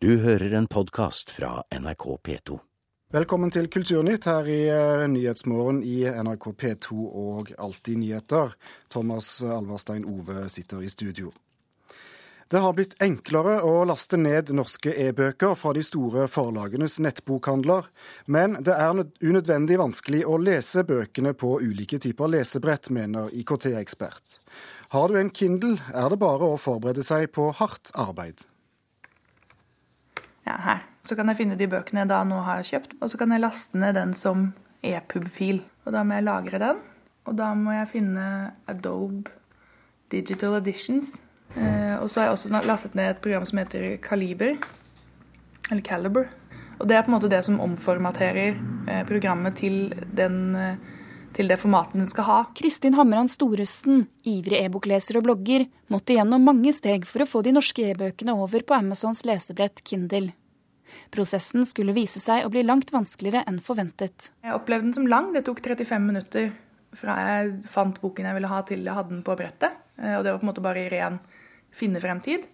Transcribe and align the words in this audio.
Du 0.00 0.12
hører 0.22 0.52
en 0.54 0.66
podkast 0.70 1.30
fra 1.34 1.64
NRK 1.74 2.04
P2. 2.22 2.56
Velkommen 3.10 3.50
til 3.50 3.64
Kulturnytt 3.66 4.28
her 4.30 4.46
i 4.46 4.58
uh, 4.70 5.06
Nyhetsmorgen 5.10 5.80
i 5.82 6.04
NRK 6.06 6.44
P2 6.54 6.98
og 7.02 7.48
Alltid 7.58 7.98
nyheter. 7.98 8.52
Thomas 8.94 9.40
Alvarstein 9.42 10.04
Ove 10.06 10.44
sitter 10.54 10.84
i 10.86 10.90
studio. 10.92 11.32
Det 12.46 12.60
har 12.62 12.76
blitt 12.76 12.94
enklere 13.02 13.56
å 13.66 13.80
laste 13.90 14.20
ned 14.22 14.52
norske 14.54 14.92
e-bøker 14.94 15.56
fra 15.58 15.72
de 15.74 15.82
store 15.82 16.28
forlagenes 16.30 17.00
nettbokhandler, 17.02 17.88
men 18.30 18.54
det 18.62 18.76
er 18.78 19.02
unødvendig 19.02 19.80
vanskelig 19.82 20.20
å 20.22 20.38
lese 20.38 20.84
bøkene 20.86 21.32
på 21.34 21.56
ulike 21.58 21.98
typer 22.04 22.30
lesebrett, 22.36 22.86
mener 22.94 23.34
IKT-ekspert. 23.34 24.38
Har 24.94 25.10
du 25.10 25.18
en 25.18 25.34
Kindle, 25.34 25.74
er 25.90 26.14
det 26.14 26.20
bare 26.22 26.52
å 26.52 26.62
forberede 26.62 27.02
seg 27.02 27.32
på 27.34 27.50
hardt 27.58 27.90
arbeid. 27.98 28.46
Ja, 30.48 30.56
her. 30.64 30.82
Så 31.04 31.16
kan 31.16 31.28
jeg 31.28 31.42
finne 31.42 31.58
de 31.60 31.68
bøkene 31.68 32.06
jeg 32.06 32.10
da 32.10 32.22
nå 32.24 32.40
har 32.46 32.64
kjøpt, 32.64 32.96
og 33.02 33.12
så 33.12 33.20
kan 33.20 33.32
jeg 33.34 33.44
laste 33.44 33.78
ned 33.80 33.96
den 33.98 34.16
som 34.16 34.50
epub-fil. 34.86 35.60
Og 35.84 35.92
da 35.92 36.04
må 36.04 36.16
jeg 36.16 36.24
lagre 36.24 36.60
den, 36.62 36.80
og 37.28 37.36
da 37.36 37.52
må 37.58 37.76
jeg 37.76 37.92
finne 37.92 38.26
Adobe 38.70 39.34
Digital 40.08 40.56
Editions 40.62 41.18
Eh, 41.56 41.96
og 42.02 42.10
så 42.10 42.20
har 42.20 42.26
jeg 42.26 42.32
også 42.36 42.60
lastet 42.66 42.94
ned 42.94 43.10
et 43.10 43.22
program 43.24 43.46
som 43.46 43.58
heter 43.58 43.96
Kaliber. 43.96 44.58
Eller 45.70 45.82
Caliber. 45.82 46.24
Og 46.78 46.88
det 46.88 46.96
er 46.96 47.02
på 47.02 47.10
en 47.10 47.16
måte 47.16 47.30
det 47.30 47.44
som 47.44 47.60
omformaterer 47.60 48.54
eh, 48.88 49.06
programmet 49.06 49.56
til, 49.56 49.94
den, 50.16 50.56
eh, 50.56 50.76
til 51.36 51.50
det 51.50 51.58
formatet 51.60 51.98
den 51.98 52.08
skal 52.08 52.26
ha. 52.28 52.38
Kristin 52.58 52.96
Hamran 52.98 53.30
Storesten, 53.30 54.06
ivrig 54.28 54.60
e-bokleser 54.64 55.20
og 55.20 55.26
blogger, 55.28 55.66
måtte 55.92 56.16
gjennom 56.16 56.44
mange 56.46 56.72
steg 56.76 57.06
for 57.08 57.24
å 57.24 57.28
få 57.28 57.42
de 57.46 57.54
norske 57.56 57.84
e-bøkene 57.90 58.36
over 58.36 58.64
på 58.66 58.76
Amazons 58.76 59.24
lesebrett 59.28 59.82
Kindle. 59.86 60.32
Prosessen 61.12 61.66
skulle 61.68 61.96
vise 61.96 62.20
seg 62.22 62.46
å 62.46 62.52
bli 62.52 62.64
langt 62.64 62.92
vanskeligere 62.94 63.44
enn 63.48 63.60
forventet. 63.64 64.30
Jeg 64.44 64.56
opplevde 64.56 64.88
den 64.88 64.96
som 64.96 65.08
lang. 65.10 65.32
Det 65.34 65.44
tok 65.46 65.60
35 65.64 66.06
minutter 66.08 66.48
fra 66.96 67.18
jeg 67.20 67.52
fant 67.68 68.00
boken 68.00 68.30
jeg 68.30 68.38
ville 68.38 68.50
ha, 68.50 68.62
til 68.64 68.86
jeg 68.86 68.96
hadde 68.96 69.12
den 69.12 69.26
på 69.26 69.36
brettet. 69.36 69.76
Og 69.98 70.24
det 70.24 70.32
var 70.32 70.40
på 70.40 70.46
en 70.46 70.50
måte 70.52 70.64
bare 70.64 70.86
i 70.86 70.90
ren 70.92 71.18
finnefremtid. 71.74 72.48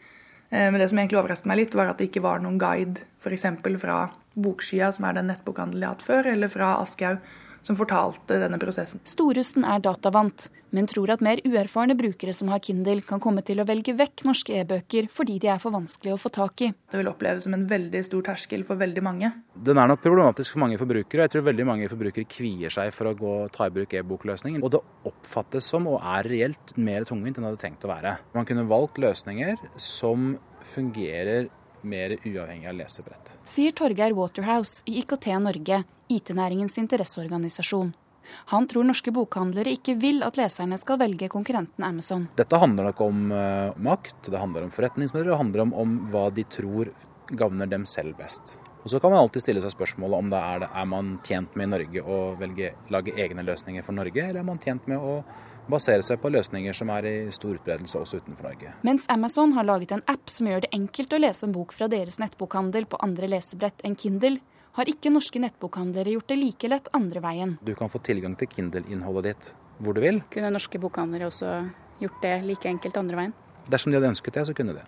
Eh, 0.50 0.70
men 0.70 0.78
det 0.80 0.88
som 0.90 0.98
egentlig 0.98 1.20
overrasket 1.20 1.50
meg 1.50 1.62
litt, 1.62 1.78
var 1.78 1.92
at 1.92 2.00
det 2.00 2.10
ikke 2.10 2.24
var 2.24 2.42
noen 2.42 2.58
guide 2.60 3.04
f.eks. 3.22 3.46
fra 3.82 3.98
Bokskya, 4.34 4.90
som 4.94 5.08
er 5.08 5.18
den 5.18 5.30
nettbokhandelen 5.30 5.82
jeg 5.82 5.90
har 5.90 5.96
hatt 5.96 6.06
før, 6.06 6.30
eller 6.34 6.52
fra 6.52 6.74
Aschehoug, 6.80 7.32
som 7.64 7.76
fortalte 7.78 8.38
denne 8.42 8.58
prosessen. 8.60 9.00
Storusten 9.08 9.64
er 9.64 9.82
datavant, 9.84 10.48
men 10.74 10.88
tror 10.90 11.14
at 11.14 11.22
mer 11.24 11.40
uerfarne 11.46 11.96
brukere 11.96 12.34
som 12.36 12.50
har 12.52 12.60
Kindle, 12.64 13.00
kan 13.06 13.22
komme 13.22 13.44
til 13.46 13.62
å 13.62 13.66
velge 13.68 13.94
vekk 13.96 14.24
norske 14.28 14.58
e-bøker 14.60 15.08
fordi 15.12 15.38
de 15.42 15.50
er 15.54 15.62
for 15.62 15.74
vanskelige 15.74 16.16
å 16.16 16.20
få 16.20 16.32
tak 16.34 16.66
i. 16.66 16.70
Det 16.90 17.00
vil 17.00 17.10
oppleves 17.10 17.46
som 17.46 17.56
en 17.56 17.66
veldig 17.70 18.04
stor 18.06 18.26
terskel 18.28 18.66
for 18.68 18.80
veldig 18.80 19.04
mange. 19.04 19.32
Den 19.54 19.80
er 19.80 19.88
nok 19.90 20.02
problematisk 20.04 20.54
for 20.54 20.64
mange 20.64 20.78
forbrukere. 20.80 21.24
Jeg 21.24 21.36
tror 21.36 21.48
veldig 21.48 21.68
mange 21.68 21.90
forbrukere 21.92 22.28
kvier 22.28 22.74
seg 22.74 22.92
for 22.94 23.10
å 23.10 23.16
gå 23.18 23.34
ta 23.54 23.70
i 23.70 23.74
bruk 23.74 23.96
e-bokløsningen. 23.96 24.64
Og 24.64 24.74
det 24.74 24.82
oppfattes 25.08 25.72
som, 25.72 25.88
og 25.88 26.02
er 26.02 26.28
reelt, 26.28 26.76
mer 26.76 27.08
tungvint 27.08 27.38
enn 27.38 27.46
det 27.46 27.54
hadde 27.54 27.64
trengt 27.64 27.86
å 27.86 27.94
være. 27.94 28.16
Man 28.36 28.48
kunne 28.48 28.68
valgt 28.68 29.00
løsninger 29.00 29.68
som 29.80 30.34
fungerer 30.74 31.48
mer 31.84 32.16
uavhengig 32.24 32.68
av 32.70 32.78
lesebrett. 32.78 33.34
Sier 33.48 33.74
Torgeir 33.76 34.16
Waterhouse 34.16 34.82
i 34.90 34.98
IKT 35.02 35.26
Norge, 35.42 35.82
IT-næringens 36.08 36.78
interesseorganisasjon. 36.82 37.92
Han 38.52 38.66
tror 38.68 38.86
norske 38.88 39.12
bokhandlere 39.12 39.74
ikke 39.76 39.96
vil 40.00 40.22
at 40.24 40.38
leserne 40.40 40.78
skal 40.80 40.98
velge 41.02 41.28
konkurrenten 41.32 41.84
Amazon. 41.84 42.28
Dette 42.38 42.60
handler 42.60 42.88
nok 42.90 43.02
om 43.04 43.24
uh, 43.32 43.74
makt, 43.76 44.30
det 44.30 44.40
handler 44.40 44.66
om 44.66 44.72
forretningsmidler, 44.72 45.34
det 45.34 45.40
handler 45.42 45.66
om, 45.66 45.74
om 45.84 45.98
hva 46.12 46.30
de 46.34 46.46
tror 46.48 46.92
gagner 47.32 47.68
dem 47.68 47.84
selv 47.88 48.16
best. 48.20 48.56
Og 48.84 48.90
Så 48.90 49.00
kan 49.00 49.10
man 49.10 49.22
alltid 49.22 49.40
stille 49.40 49.60
seg 49.64 49.72
spørsmålet 49.72 50.18
om 50.20 50.26
det 50.28 50.38
er, 50.44 50.64
er 50.68 50.88
man 50.88 51.14
tjent 51.24 51.54
med 51.56 51.70
i 51.70 51.72
Norge 51.72 52.02
å 52.04 52.16
velge, 52.36 52.74
lage 52.92 53.14
egne 53.16 53.40
løsninger 53.46 53.84
for 53.86 53.96
Norge, 53.96 54.20
eller 54.20 54.42
er 54.42 54.44
man 54.46 54.60
tjent 54.60 54.84
med 54.90 55.00
å 55.00 55.22
basere 55.72 56.04
seg 56.04 56.20
på 56.20 56.28
løsninger 56.28 56.76
som 56.76 56.92
er 56.92 57.08
i 57.08 57.14
stor 57.32 57.56
utbredelse 57.56 58.02
også 58.02 58.20
utenfor 58.20 58.50
Norge. 58.50 58.74
Mens 58.84 59.06
Amazon 59.08 59.54
har 59.56 59.64
laget 59.64 59.94
en 59.96 60.04
app 60.12 60.28
som 60.28 60.50
gjør 60.50 60.66
det 60.66 60.70
enkelt 60.76 61.16
å 61.16 61.22
lese 61.22 61.48
en 61.48 61.54
bok 61.56 61.72
fra 61.72 61.88
deres 61.88 62.20
nettbokhandel 62.20 62.84
på 62.84 63.00
andre 63.06 63.30
lesebrett 63.32 63.80
enn 63.88 63.96
Kindle, 63.96 64.36
har 64.76 64.90
ikke 64.90 65.12
norske 65.14 65.40
nettbokhandlere 65.40 66.18
gjort 66.18 66.28
det 66.34 66.38
like 66.42 66.68
lett 66.68 66.92
andre 66.92 67.24
veien. 67.24 67.56
Du 67.64 67.72
kan 67.78 67.88
få 67.88 68.02
tilgang 68.04 68.36
til 68.36 68.50
Kindle-innholdet 68.52 69.30
ditt 69.30 69.50
hvor 69.80 69.96
du 69.96 70.02
vil. 70.04 70.20
Kunne 70.34 70.52
norske 70.52 70.80
bokhandlere 70.82 71.30
også 71.30 71.56
gjort 72.02 72.20
det 72.20 72.36
like 72.44 72.68
enkelt 72.68 73.00
andre 73.00 73.22
veien? 73.22 73.34
Dersom 73.70 73.94
de 73.94 73.96
hadde 73.96 74.12
ønsket 74.12 74.36
det, 74.36 74.44
så 74.50 74.54
kunne 74.56 74.76
de. 74.76 74.84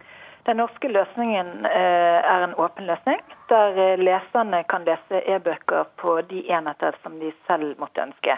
Den 0.47 0.61
norske 0.63 0.89
løsningen 0.89 1.65
eh, 1.67 2.19
er 2.23 2.45
en 2.45 2.55
åpen 2.55 2.87
løsning, 2.87 3.19
der 3.51 3.79
eh, 3.83 3.99
leserne 3.99 4.61
kan 4.71 4.85
lese 4.87 5.19
e-bøker 5.27 5.89
på 5.99 6.21
de 6.31 6.45
enheter 6.55 6.95
som 7.03 7.17
de 7.19 7.33
selv 7.49 7.73
måtte 7.83 8.05
ønske. 8.05 8.37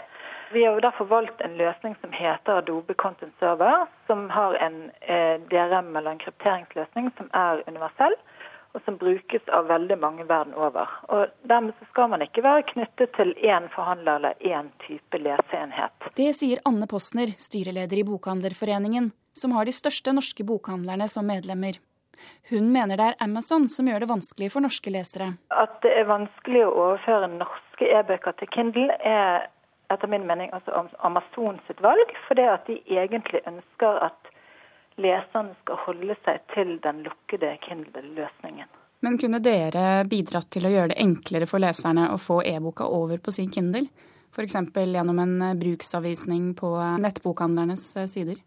Vi 0.52 0.62
har 0.64 0.78
jo 0.78 0.80
derfor 0.80 1.04
valgt 1.10 1.42
en 1.44 1.58
løsning 1.60 1.98
som 2.00 2.14
heter 2.16 2.62
Adobe 2.62 2.94
Content 2.96 3.34
Server, 3.40 3.84
som 4.06 4.30
har 4.32 4.56
en 4.56 4.78
eh, 5.00 5.36
DRM 5.50 5.90
eller 5.96 6.14
en 6.14 6.22
krypteringsløsning 6.22 7.10
som 7.18 7.28
er 7.36 7.60
universell, 7.68 8.16
og 8.72 8.80
som 8.86 8.96
brukes 8.96 9.52
av 9.52 9.68
veldig 9.68 9.98
mange 10.00 10.24
verden 10.28 10.56
over. 10.56 10.88
Og 11.12 11.28
Dermed 11.50 11.76
skal 11.90 12.08
man 12.14 12.24
ikke 12.24 12.44
være 12.46 12.64
knyttet 12.72 13.12
til 13.18 13.34
én 13.44 13.68
forhandler 13.74 14.16
eller 14.16 14.40
én 14.40 14.72
type 14.86 15.20
leseenhet. 15.20 16.08
Det 16.16 16.30
sier 16.40 16.64
Anne 16.64 16.88
Postner, 16.88 17.36
styreleder 17.36 18.00
i 18.00 18.06
Bokhandlerforeningen, 18.08 19.12
som 19.36 19.52
har 19.52 19.68
de 19.68 19.76
største 19.76 20.16
norske 20.16 20.48
bokhandlerne 20.48 21.08
som 21.12 21.28
medlemmer. 21.28 21.76
Hun 22.50 22.72
mener 22.72 22.98
det 22.98 23.10
er 23.10 23.20
Amazon 23.24 23.68
som 23.72 23.88
gjør 23.88 24.04
det 24.04 24.10
vanskelig 24.10 24.50
for 24.54 24.64
norske 24.64 24.92
lesere. 24.92 25.34
At 25.50 25.78
det 25.84 25.92
er 25.98 26.08
vanskelig 26.08 26.64
å 26.66 26.72
overføre 26.72 27.30
norske 27.34 27.90
e-bøker 27.98 28.36
til 28.40 28.50
Kindle, 28.54 28.96
er 29.04 29.48
etter 29.92 30.10
min 30.10 30.26
mening 30.28 30.50
altså 30.52 30.86
Amazon 31.06 31.60
sitt 31.66 31.80
valg. 31.84 32.12
Fordi 32.28 32.48
at 32.48 32.66
de 32.68 32.80
egentlig 32.92 33.44
ønsker 33.48 34.02
at 34.08 34.32
leserne 34.98 35.54
skal 35.62 35.80
holde 35.86 36.18
seg 36.24 36.42
til 36.54 36.76
den 36.84 37.04
lukkede 37.06 37.54
Kindle-løsningen. 37.64 38.68
Men 39.00 39.18
kunne 39.20 39.38
dere 39.38 40.02
bidratt 40.10 40.50
til 40.50 40.66
å 40.66 40.72
gjøre 40.72 40.92
det 40.92 41.02
enklere 41.04 41.46
for 41.46 41.62
leserne 41.62 42.08
å 42.10 42.18
få 42.18 42.40
e-boka 42.42 42.88
over 42.90 43.20
på 43.22 43.34
sin 43.34 43.52
Kindle? 43.54 43.86
F.eks. 44.34 44.56
gjennom 44.74 45.18
en 45.22 45.36
bruksavvisning 45.58 46.50
på 46.58 46.74
nettbokhandlernes 47.00 47.86
sider? 48.10 48.42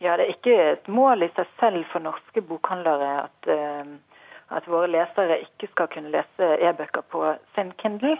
Ja, 0.00 0.16
Det 0.16 0.24
er 0.24 0.34
ikke 0.34 0.56
et 0.72 0.88
mål 0.88 1.22
i 1.22 1.30
seg 1.36 1.46
selv 1.60 1.84
for 1.92 2.02
norske 2.02 2.42
bokhandlere 2.42 3.10
at, 3.24 3.48
uh, 3.48 3.92
at 4.56 4.68
våre 4.68 4.90
lesere 4.90 5.40
ikke 5.40 5.70
skal 5.72 5.90
kunne 5.92 6.12
lese 6.12 6.48
e-bøker 6.68 7.06
på 7.10 7.34
sin 7.54 7.72
Kindle. 7.82 8.16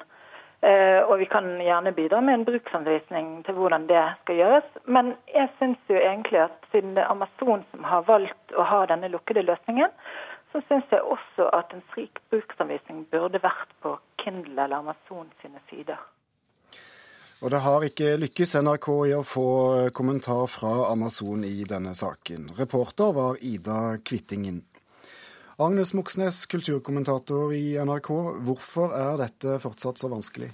Uh, 0.65 1.03
og 1.11 1.19
vi 1.21 1.27
kan 1.29 1.45
gjerne 1.61 1.93
bidra 1.93 2.21
med 2.25 2.35
en 2.35 2.45
bruksanvisning 2.45 3.43
til 3.45 3.55
hvordan 3.59 3.89
det 3.91 4.05
skal 4.23 4.39
gjøres. 4.41 4.71
Men 4.87 5.15
jeg 5.35 5.51
syns 5.59 5.91
jo 5.91 5.99
egentlig 6.01 6.41
at 6.47 6.71
siden 6.73 6.95
det 6.97 7.05
er 7.05 7.13
Amazon 7.13 7.67
som 7.71 7.85
har 7.85 8.07
valgt 8.09 8.57
å 8.57 8.65
ha 8.65 8.85
denne 8.89 9.13
lukkede 9.13 9.45
løsningen, 9.45 9.93
så 10.53 10.63
syns 10.69 10.91
jeg 10.95 11.03
også 11.03 11.51
at 11.53 11.75
en 11.75 11.83
slik 11.93 12.23
bruksanvisning 12.31 13.05
burde 13.11 13.43
vært 13.43 13.73
på 13.83 13.99
Kindle 14.23 14.63
eller 14.63 14.77
Amazon 14.77 15.27
sine 15.43 15.61
sider. 15.69 15.99
Og 17.43 17.51
det 17.51 17.61
har 17.65 17.85
ikke 17.85 18.15
lykkes 18.21 18.55
NRK 18.63 18.89
i 19.11 19.17
å 19.17 19.25
få 19.27 19.49
kommentar 19.97 20.47
fra 20.49 20.87
Amazon 20.91 21.43
i 21.45 21.67
denne 21.69 21.95
saken. 21.99 22.53
Reporter 22.59 23.13
var 23.17 23.43
Ida 23.43 23.97
Kvittingen. 24.05 24.63
Agnes 25.63 25.93
Moxnes, 25.95 26.47
kulturkommentator 26.51 27.53
i 27.55 27.77
NRK. 27.79 28.11
Hvorfor 28.47 28.95
er 28.99 29.21
dette 29.21 29.59
fortsatt 29.63 30.01
så 30.03 30.11
vanskelig? 30.11 30.49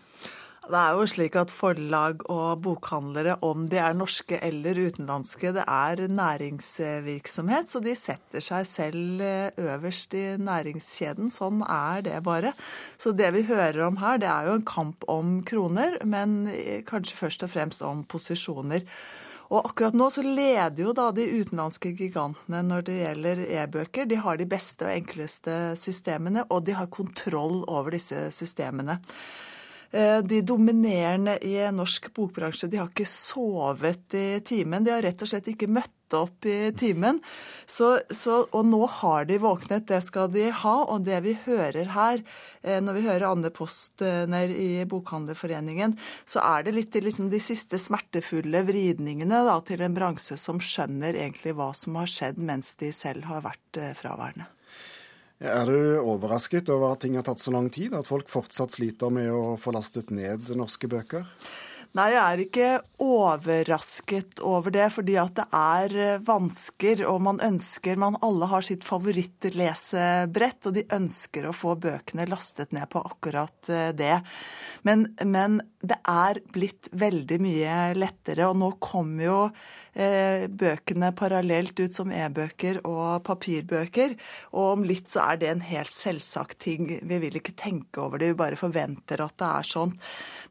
Det 0.70 0.78
er 0.78 0.94
jo 0.94 1.06
slik 1.10 1.34
at 1.34 1.50
forlag 1.50 2.20
og 2.30 2.60
bokhandlere, 2.62 3.40
om 3.42 3.64
de 3.70 3.80
er 3.82 3.96
norske 3.98 4.38
eller 4.38 4.78
utenlandske, 4.78 5.50
det 5.56 5.64
er 5.66 6.04
næringsvirksomhet, 6.14 7.72
så 7.72 7.80
de 7.82 7.94
setter 7.98 8.44
seg 8.44 8.68
selv 8.70 9.24
eh, 9.26 9.50
øverst 9.58 10.14
i 10.14 10.22
næringskjeden. 10.38 11.32
Sånn 11.32 11.64
er 11.66 12.04
det 12.06 12.20
bare. 12.26 12.54
Så 13.02 13.10
det 13.18 13.32
vi 13.34 13.42
hører 13.50 13.82
om 13.88 13.98
her, 13.98 14.22
det 14.22 14.30
er 14.30 14.46
jo 14.46 14.60
en 14.60 14.68
kamp 14.68 15.08
om 15.10 15.40
kroner, 15.42 15.98
men 16.06 16.46
kanskje 16.86 17.18
først 17.18 17.48
og 17.48 17.54
fremst 17.56 17.82
om 17.82 18.06
posisjoner. 18.06 18.86
Og 19.50 19.66
akkurat 19.72 19.96
nå 19.98 20.06
så 20.14 20.22
leder 20.22 20.84
jo 20.84 20.94
da 20.94 21.10
de 21.10 21.26
utenlandske 21.26 21.96
gigantene 21.98 22.62
når 22.62 22.86
det 22.86 22.98
gjelder 23.00 23.46
e-bøker. 23.64 24.06
De 24.06 24.22
har 24.22 24.38
de 24.38 24.46
beste 24.46 24.86
og 24.86 24.94
enkleste 24.94 25.60
systemene, 25.74 26.46
og 26.46 26.62
de 26.68 26.78
har 26.78 26.92
kontroll 26.94 27.64
over 27.66 27.98
disse 27.98 28.28
systemene. 28.36 29.00
Eh, 29.90 30.18
de 30.18 30.40
dominerende 30.46 31.38
i 31.44 31.56
norsk 31.72 32.12
bokbransje 32.14 32.68
de 32.70 32.78
har 32.78 32.90
ikke 32.92 33.08
sovet 33.10 34.14
i 34.14 34.26
timen. 34.46 34.84
De 34.86 34.92
har 34.94 35.02
rett 35.02 35.22
og 35.24 35.30
slett 35.30 35.48
ikke 35.50 35.66
møtt 35.66 36.14
opp 36.14 36.46
i 36.46 36.70
timen. 36.78 37.18
Så, 37.66 37.96
så, 38.10 38.40
og 38.54 38.66
nå 38.66 38.84
har 39.00 39.26
de 39.26 39.40
våknet, 39.42 39.88
det 39.90 39.98
skal 40.06 40.30
de 40.30 40.46
ha. 40.62 40.76
Og 40.94 41.02
det 41.06 41.18
vi 41.26 41.34
hører 41.46 41.90
her, 41.96 42.22
eh, 42.62 42.78
når 42.78 42.98
vi 43.00 43.04
hører 43.08 43.26
Anne 43.32 43.50
Postner 43.54 44.54
i 44.54 44.86
Bokhandlerforeningen, 44.90 45.96
så 46.22 46.44
er 46.44 46.68
det 46.68 46.76
litt 46.78 47.00
liksom, 47.02 47.32
de 47.34 47.42
siste 47.42 47.78
smertefulle 47.78 48.62
vridningene 48.70 49.42
da, 49.48 49.58
til 49.66 49.82
en 49.82 49.98
bransje 49.98 50.38
som 50.38 50.62
skjønner 50.62 51.18
egentlig 51.18 51.56
hva 51.58 51.72
som 51.74 51.98
har 51.98 52.10
skjedd 52.10 52.38
mens 52.38 52.76
de 52.78 52.94
selv 52.94 53.26
har 53.30 53.42
vært 53.46 53.82
eh, 53.82 53.94
fraværende. 53.98 54.46
Er 55.40 55.64
du 55.64 55.96
overrasket 56.02 56.68
over 56.68 56.92
at 56.92 57.00
ting 57.00 57.16
har 57.16 57.24
tatt 57.24 57.40
så 57.40 57.52
lang 57.54 57.70
tid? 57.72 57.94
At 57.96 58.08
folk 58.10 58.28
fortsatt 58.28 58.76
sliter 58.76 59.08
med 59.14 59.32
å 59.32 59.56
få 59.60 59.72
lastet 59.72 60.12
ned 60.12 60.52
norske 60.52 60.90
bøker? 60.90 61.24
Nei, 61.98 62.12
jeg 62.12 62.20
er 62.22 62.40
ikke 62.44 62.66
overrasket 63.02 64.38
over 64.46 64.70
det, 64.70 64.84
fordi 64.94 65.16
at 65.18 65.32
det 65.40 65.46
er 65.58 65.94
eh, 65.98 66.20
vansker, 66.22 67.02
og 67.10 67.18
man 67.26 67.40
ønsker 67.42 67.98
man 67.98 68.18
Alle 68.22 68.46
har 68.52 68.62
sitt 68.62 68.86
favorittlesebrett, 68.86 70.68
og 70.70 70.76
de 70.76 70.84
ønsker 70.94 71.48
å 71.48 71.56
få 71.56 71.74
bøkene 71.82 72.28
lastet 72.30 72.70
ned 72.76 72.86
på 72.92 73.02
akkurat 73.02 73.72
eh, 73.74 73.90
det. 73.98 74.20
Men, 74.86 75.08
men 75.26 75.58
det 75.82 75.98
er 76.06 76.38
blitt 76.54 76.92
veldig 76.94 77.40
mye 77.42 77.80
lettere, 77.98 78.46
og 78.46 78.60
nå 78.62 78.70
kommer 78.78 79.26
jo 79.26 79.40
bøkene 79.94 81.10
parallelt 81.18 81.80
ut 81.80 81.94
som 81.94 82.12
e-bøker 82.14 82.80
og 82.88 83.24
papirbøker. 83.26 84.14
Og 84.54 84.76
om 84.76 84.84
litt 84.86 85.10
så 85.10 85.24
er 85.32 85.40
det 85.40 85.50
en 85.50 85.64
helt 85.66 85.92
selvsagt 85.94 86.60
ting. 86.62 86.86
Vi 87.02 87.20
vil 87.22 87.40
ikke 87.40 87.56
tenke 87.58 88.02
over 88.04 88.20
det, 88.20 88.32
vi 88.32 88.38
bare 88.38 88.58
forventer 88.60 89.22
at 89.24 89.36
det 89.40 89.50
er 89.50 89.70
sånn. 89.70 89.96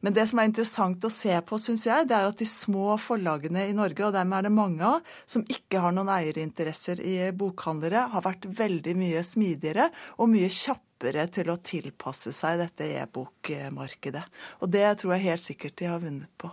Men 0.04 0.16
det 0.16 0.26
som 0.30 0.40
er 0.40 0.50
interessant 0.50 1.04
å 1.04 1.12
se 1.12 1.34
på, 1.46 1.58
syns 1.60 1.86
jeg, 1.88 2.08
det 2.10 2.16
er 2.16 2.28
at 2.28 2.40
de 2.40 2.48
små 2.48 2.96
forlagene 3.00 3.66
i 3.68 3.76
Norge, 3.76 4.06
og 4.06 4.14
dermed 4.16 4.38
er 4.40 4.48
det 4.48 4.54
mange 4.54 4.86
av, 4.86 5.16
som 5.28 5.44
ikke 5.48 5.82
har 5.82 5.96
noen 5.96 6.12
eierinteresser 6.12 7.02
i 7.04 7.16
bokhandlere, 7.36 8.08
har 8.12 8.26
vært 8.26 8.48
veldig 8.60 8.96
mye 8.98 9.24
smidigere 9.26 9.90
og 10.18 10.32
mye 10.32 10.50
kjappere 10.52 11.26
til 11.32 11.52
å 11.52 11.60
tilpasse 11.64 12.32
seg 12.36 12.60
dette 12.60 12.88
e-bokmarkedet. 13.00 14.24
Og 14.60 14.72
det 14.72 14.88
tror 15.00 15.16
jeg 15.16 15.30
helt 15.30 15.46
sikkert 15.46 15.78
de 15.80 15.88
har 15.88 16.02
vunnet 16.02 16.32
på. 16.40 16.52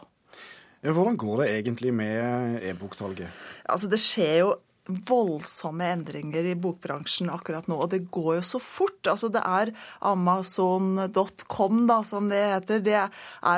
Hvordan 0.82 1.18
går 1.18 1.42
det 1.42 1.50
egentlig 1.56 1.94
med 1.94 2.60
e-boksalget? 2.70 3.28
Altså, 3.70 3.88
det 3.90 4.00
skjer 4.00 4.36
jo 4.44 4.56
voldsomme 4.88 5.86
endringer 5.94 6.48
i 6.48 6.56
bokbransjen 6.60 7.32
akkurat 7.34 7.68
nå. 7.70 7.78
Og 7.84 7.92
det 7.92 8.06
går 8.14 8.38
jo 8.40 8.46
så 8.46 8.62
fort. 8.64 9.00
Altså 9.08 9.30
det 9.34 9.44
er 9.44 9.74
Amazon.com, 10.06 11.84
da, 11.90 12.00
som 12.08 12.30
det 12.32 12.42
heter. 12.54 12.84
Det 12.86 12.98
er 12.98 13.12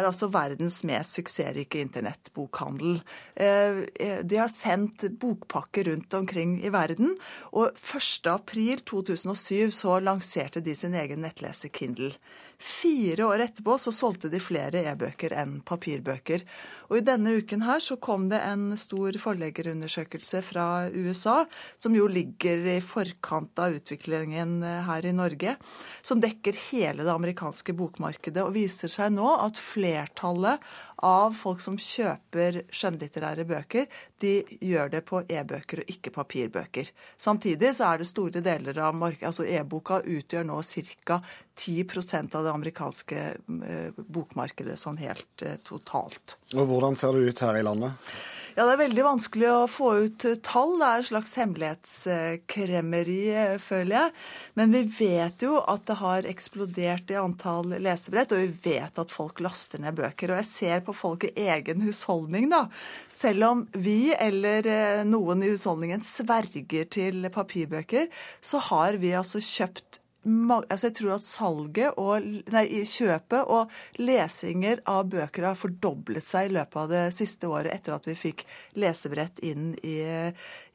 altså 0.10 0.32
verdens 0.34 0.82
mest 0.88 1.20
suksessrike 1.20 1.82
internettbokhandel. 1.84 3.00
Eh, 3.36 3.84
de 4.24 4.42
har 4.42 4.52
sendt 4.54 5.08
bokpakker 5.22 5.92
rundt 5.92 6.14
omkring 6.18 6.60
i 6.64 6.74
verden. 6.74 7.16
Og 7.54 7.74
1.4.2007 7.78 9.74
så 9.76 10.00
lanserte 10.04 10.64
de 10.66 10.76
sin 10.76 10.98
egen 10.98 11.26
nettleser 11.26 11.74
Kindle. 11.74 12.14
Fire 12.60 13.24
år 13.24 13.46
etterpå 13.46 13.78
så 13.80 13.92
solgte 13.96 14.28
de 14.28 14.40
flere 14.44 14.82
e-bøker 14.92 15.32
enn 15.40 15.62
papirbøker. 15.64 16.42
Og 16.90 16.98
i 17.00 17.06
denne 17.08 17.38
uken 17.40 17.64
her 17.64 17.80
så 17.80 17.96
kom 18.04 18.28
det 18.32 18.42
en 18.44 18.74
stor 18.80 19.16
forleggerundersøkelse 19.24 20.42
fra 20.44 20.66
USA, 20.92 21.19
som 21.20 21.96
jo 21.96 22.08
ligger 22.10 22.66
i 22.76 22.78
forkant 22.84 23.60
av 23.60 23.78
utviklingen 23.80 24.60
eh, 24.64 24.82
her 24.88 25.06
i 25.06 25.14
Norge, 25.16 25.56
som 26.02 26.22
dekker 26.24 26.58
hele 26.70 27.06
det 27.06 27.14
amerikanske 27.14 27.76
bokmarkedet, 27.78 28.44
og 28.44 28.56
viser 28.56 28.92
seg 28.92 29.14
nå 29.16 29.28
at 29.40 29.60
flertallet 29.60 30.64
av 31.06 31.36
folk 31.38 31.62
som 31.64 31.78
kjøper 31.80 32.64
skjønnlitterære 32.74 33.46
bøker, 33.50 33.88
de 34.20 34.34
gjør 34.60 34.92
det 34.96 35.04
på 35.08 35.22
e-bøker 35.28 35.84
og 35.84 35.94
ikke 35.94 36.14
papirbøker. 36.16 36.92
Samtidig 37.20 37.74
så 37.78 37.94
er 37.94 38.02
det 38.02 38.10
store 38.10 38.44
deler 38.44 38.82
av 38.84 38.98
markedet, 38.98 39.30
altså 39.32 39.48
e-boka 39.48 40.02
utgjør 40.04 40.50
nå 40.50 40.60
ca. 41.06 41.22
10% 41.60 42.36
av 42.36 42.46
det 42.46 42.52
amerikanske 42.56 43.22
eh, 43.68 43.96
bokmarkedet 43.96 44.78
sånn 44.80 45.00
helt 45.02 45.44
eh, 45.44 45.58
totalt. 45.68 46.38
Og 46.56 46.68
Hvordan 46.70 46.96
ser 47.00 47.16
det 47.16 47.32
ut 47.34 47.42
her 47.44 47.60
i 47.60 47.66
landet? 47.66 48.12
Ja, 48.56 48.66
Det 48.66 48.72
er 48.74 48.80
veldig 48.82 49.04
vanskelig 49.06 49.50
å 49.52 49.68
få 49.70 49.90
ut 50.06 50.26
eh, 50.26 50.40
tall. 50.46 50.80
Det 50.80 50.88
er 50.88 51.04
et 51.04 51.10
slags 51.10 51.36
hemmelighetskremmeri, 51.40 53.20
føler 53.62 53.96
jeg. 53.96 54.14
Men 54.58 54.74
vi 54.74 54.82
vet 54.98 55.46
jo 55.46 55.60
at 55.62 55.86
det 55.90 55.98
har 56.00 56.28
eksplodert 56.30 57.14
i 57.14 57.20
antall 57.22 57.76
lesebrett, 57.78 58.34
og 58.34 58.42
vi 58.42 58.74
vet 58.74 59.02
at 59.04 59.14
folk 59.14 59.40
laster 59.46 59.84
ned 59.84 59.94
bøker. 60.00 60.34
Og 60.34 60.42
jeg 60.42 60.50
ser 60.50 60.84
på 60.88 60.98
folk 60.98 61.28
i 61.30 61.34
egen 61.46 61.86
husholdning, 61.86 62.50
da. 62.52 62.66
Selv 63.12 63.50
om 63.52 63.64
vi 63.78 64.14
eller 64.18 64.66
noen 65.06 65.44
i 65.46 65.54
husholdningen 65.54 66.02
sverger 66.06 66.90
til 66.90 67.30
papirbøker, 67.34 68.10
så 68.42 68.58
har 68.72 68.98
vi 69.02 69.14
altså 69.18 69.40
kjøpt 69.44 70.02
altså 70.26 70.90
jeg 70.90 70.96
tror 70.98 71.14
at 71.16 71.24
salget 71.24 72.00
og 72.02 72.26
nei, 72.52 72.66
kjøpet 72.84 73.48
og 73.48 73.72
lesinger 74.02 74.82
av 74.90 75.08
bøker 75.12 75.48
har 75.48 75.60
fordoblet 75.60 76.26
seg 76.26 76.50
i 76.50 76.56
løpet 76.58 76.82
av 76.84 76.90
det 76.92 77.04
siste 77.16 77.48
året 77.48 77.72
etter 77.74 77.96
at 77.96 78.10
vi 78.10 78.18
fikk 78.20 78.44
lesebrett 78.76 79.40
inn 79.40 79.72
i, 79.80 80.00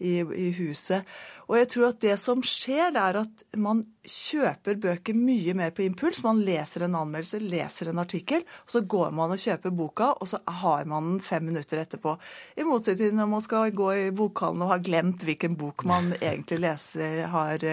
i, 0.00 0.14
i 0.25 0.49
huset. 0.56 1.05
Og 1.49 1.58
jeg 1.61 1.70
tror 1.75 1.91
at 1.93 2.00
det 2.00 2.17
som 2.23 2.41
skjer, 2.41 2.94
det 2.94 3.05
er 3.05 3.20
at 3.25 3.44
man 3.61 3.85
kjøper 4.05 4.79
bøker 4.81 5.17
mye 5.17 5.55
mer 5.56 5.73
på 5.75 5.85
impuls. 5.85 6.23
Man 6.25 6.43
leser 6.45 6.85
en 6.85 6.97
anmeldelse, 6.99 7.41
leser 7.41 7.91
en 7.91 8.01
artikkel, 8.03 8.45
og 8.65 8.75
så 8.75 8.83
går 8.95 9.15
man 9.17 9.35
og 9.35 9.41
kjøper 9.41 9.75
boka, 9.75 10.11
og 10.21 10.31
så 10.31 10.41
har 10.61 10.85
man 10.91 11.15
den 11.15 11.23
fem 11.25 11.47
minutter 11.49 11.81
etterpå. 11.83 12.17
I 12.56 12.67
motsetning 12.69 13.11
til 13.11 13.17
når 13.19 13.31
man 13.33 13.45
skal 13.45 13.73
gå 13.77 13.89
i 13.95 14.11
bokhallen 14.15 14.65
og 14.65 14.75
har 14.75 14.85
glemt 14.85 15.25
hvilken 15.27 15.56
bok 15.61 15.87
man 15.89 16.12
egentlig 16.21 16.61
leser, 16.65 17.25
har, 17.33 17.65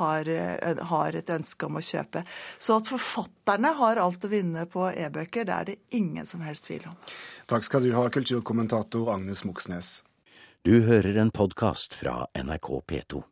har, 0.00 0.32
har 0.92 1.20
et 1.20 1.32
ønske 1.36 1.68
om 1.68 1.78
å 1.78 1.84
kjøpe. 1.84 2.24
Så 2.58 2.80
at 2.80 2.90
forfatterne 2.90 3.72
har 3.78 4.02
alt 4.02 4.26
å 4.26 4.32
vinne 4.32 4.66
på 4.70 4.90
e-bøker, 4.90 5.46
det 5.46 5.56
er 5.56 5.70
det 5.70 5.78
ingen 5.96 6.26
som 6.26 6.44
helst 6.46 6.68
tvil 6.70 6.90
om. 6.90 6.98
Takk 7.50 7.66
skal 7.66 7.86
du 7.86 7.92
ha, 7.94 8.08
kulturkommentator 8.10 9.12
Agnes 9.14 9.44
Moxnes. 9.46 10.00
Du 10.66 10.80
hører 10.82 11.14
en 11.22 11.30
podkast 11.30 11.94
fra 11.94 12.24
NRK 12.34 12.70
P2. 12.90 13.22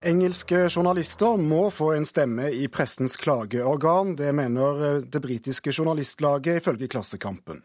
Engelske 0.00 0.56
journalister 0.72 1.36
må 1.36 1.66
få 1.68 1.90
en 1.92 2.06
stemme 2.08 2.46
i 2.56 2.68
pressens 2.72 3.18
klageorgan. 3.20 4.14
Det 4.16 4.30
mener 4.32 5.02
det 5.04 5.20
britiske 5.20 5.74
journalistlaget 5.76 6.62
ifølge 6.62 6.88
Klassekampen. 6.88 7.60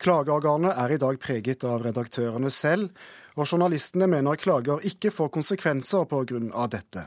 Klageorganet 0.00 0.72
er 0.72 0.94
i 0.94 0.98
dag 1.02 1.20
preget 1.20 1.66
av 1.68 1.84
redaktørene 1.84 2.48
selv, 2.48 2.88
og 3.36 3.52
journalistene 3.52 4.08
mener 4.08 4.40
klager 4.40 4.80
ikke 4.80 5.12
får 5.12 5.28
konsekvenser 5.36 6.08
pga. 6.08 6.66
dette. 6.72 7.04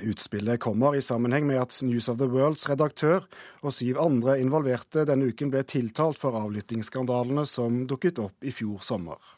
Utspillet 0.00 0.60
kommer 0.60 0.96
i 0.96 1.04
sammenheng 1.04 1.44
med 1.44 1.60
at 1.60 1.82
News 1.82 2.08
of 2.08 2.16
the 2.16 2.32
Worlds 2.32 2.70
redaktør 2.70 3.28
og 3.60 3.72
syv 3.76 4.00
andre 4.00 4.40
involverte 4.40 5.04
denne 5.04 5.28
uken 5.28 5.52
ble 5.52 5.66
tiltalt 5.68 6.16
for 6.16 6.32
avlyttingsskandalene 6.32 7.44
som 7.44 7.84
dukket 7.84 8.24
opp 8.24 8.40
i 8.40 8.56
fjor 8.56 8.80
sommer. 8.80 9.35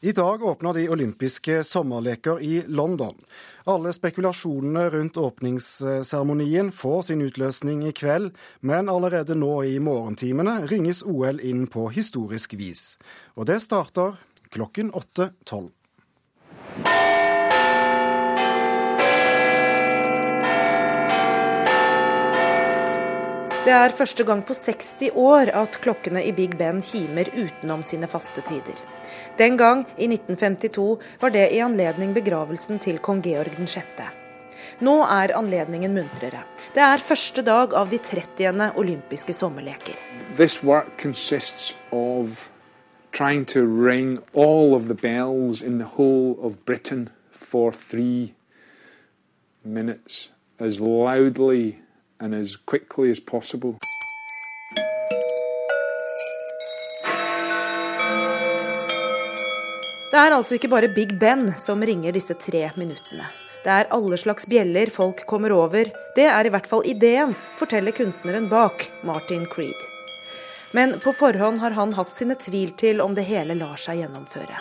I 0.00 0.12
dag 0.12 0.42
åpner 0.44 0.74
de 0.74 0.88
olympiske 0.88 1.64
sommerleker 1.64 2.40
i 2.40 2.62
London. 2.66 3.14
Alle 3.64 3.92
spekulasjonene 3.92 4.90
rundt 4.90 5.16
åpningsseremonien 5.16 6.72
får 6.72 7.02
sin 7.02 7.22
utløsning 7.22 7.86
i 7.88 7.92
kveld, 7.92 8.34
men 8.60 8.90
allerede 8.92 9.34
nå 9.34 9.62
i 9.64 9.78
morgentimene 9.80 10.66
ringes 10.68 11.00
OL 11.02 11.40
inn 11.40 11.64
på 11.66 11.88
historisk 11.96 12.54
vis. 12.60 12.98
Og 13.40 13.48
det 13.48 13.62
starter 13.64 14.18
klokken 14.52 14.92
8.12. 14.92 15.70
Det 23.66 23.74
er 23.74 23.96
første 23.98 24.22
gang 24.22 24.44
på 24.46 24.54
60 24.54 25.16
år 25.18 25.50
at 25.56 25.80
klokkene 25.82 26.20
i 26.22 26.30
Big 26.36 26.52
Ben 26.60 26.84
kimer 26.84 27.32
utenom 27.34 27.82
sine 27.82 28.06
faste 28.06 28.44
tider. 28.46 28.76
Den 29.38 29.56
gang, 29.56 29.84
i 29.96 30.08
1952, 30.08 30.98
var 31.20 31.30
det 31.30 31.50
i 31.52 31.62
anledning 31.64 32.14
begravelsen 32.14 32.78
til 32.78 32.98
kong 32.98 33.22
Georg 33.24 33.56
6. 33.66 34.02
Nå 34.80 34.96
er 35.04 35.32
anledningen 35.36 35.94
muntrere. 35.94 36.42
Det 36.74 36.82
er 36.82 37.00
første 37.00 37.42
dag 37.42 37.72
av 37.74 37.88
de 37.90 37.98
30. 37.98 38.72
olympiske 38.76 39.32
sommerleker. 39.32 39.96
This 40.36 40.62
work 40.64 40.98
consists 40.98 41.74
of 41.92 42.50
trying 43.12 43.46
to 43.46 43.64
ring 43.64 44.18
all 44.34 44.74
of 44.74 44.88
the 44.88 44.94
bells 44.94 45.62
in 45.62 45.78
the 45.78 45.88
for 47.30 47.72
three 47.72 48.34
minutes 49.64 50.30
as 50.58 50.80
loudly 50.80 51.80
and 52.20 52.34
as 52.34 52.56
quickly 52.56 53.10
as 53.10 53.20
possible. 53.20 53.78
Det 60.16 60.22
er 60.24 60.32
altså 60.32 60.54
ikke 60.56 60.70
bare 60.72 60.88
Big 60.88 61.10
Ben 61.20 61.50
som 61.60 61.82
ringer 61.84 62.14
disse 62.16 62.32
tre 62.40 62.62
minuttene. 62.80 63.26
Det 63.60 63.68
er 63.68 63.90
alle 63.92 64.16
slags 64.16 64.46
bjeller 64.48 64.88
folk 64.88 65.18
kommer 65.28 65.52
over. 65.52 65.90
Det 66.16 66.24
er 66.24 66.46
i 66.46 66.52
hvert 66.54 66.66
fall 66.66 66.86
ideen, 66.88 67.34
forteller 67.58 67.92
kunstneren 67.92 68.46
bak, 68.48 68.86
Martin 69.04 69.44
Creed. 69.44 69.76
Men 70.72 70.94
på 71.04 71.12
forhånd 71.12 71.60
har 71.60 71.76
han 71.76 71.92
hatt 71.92 72.14
sine 72.16 72.32
tvil 72.40 72.72
til 72.80 73.02
om 73.04 73.12
det 73.12 73.26
hele 73.28 73.58
lar 73.58 73.76
seg 73.76 74.00
gjennomføre. 74.00 74.56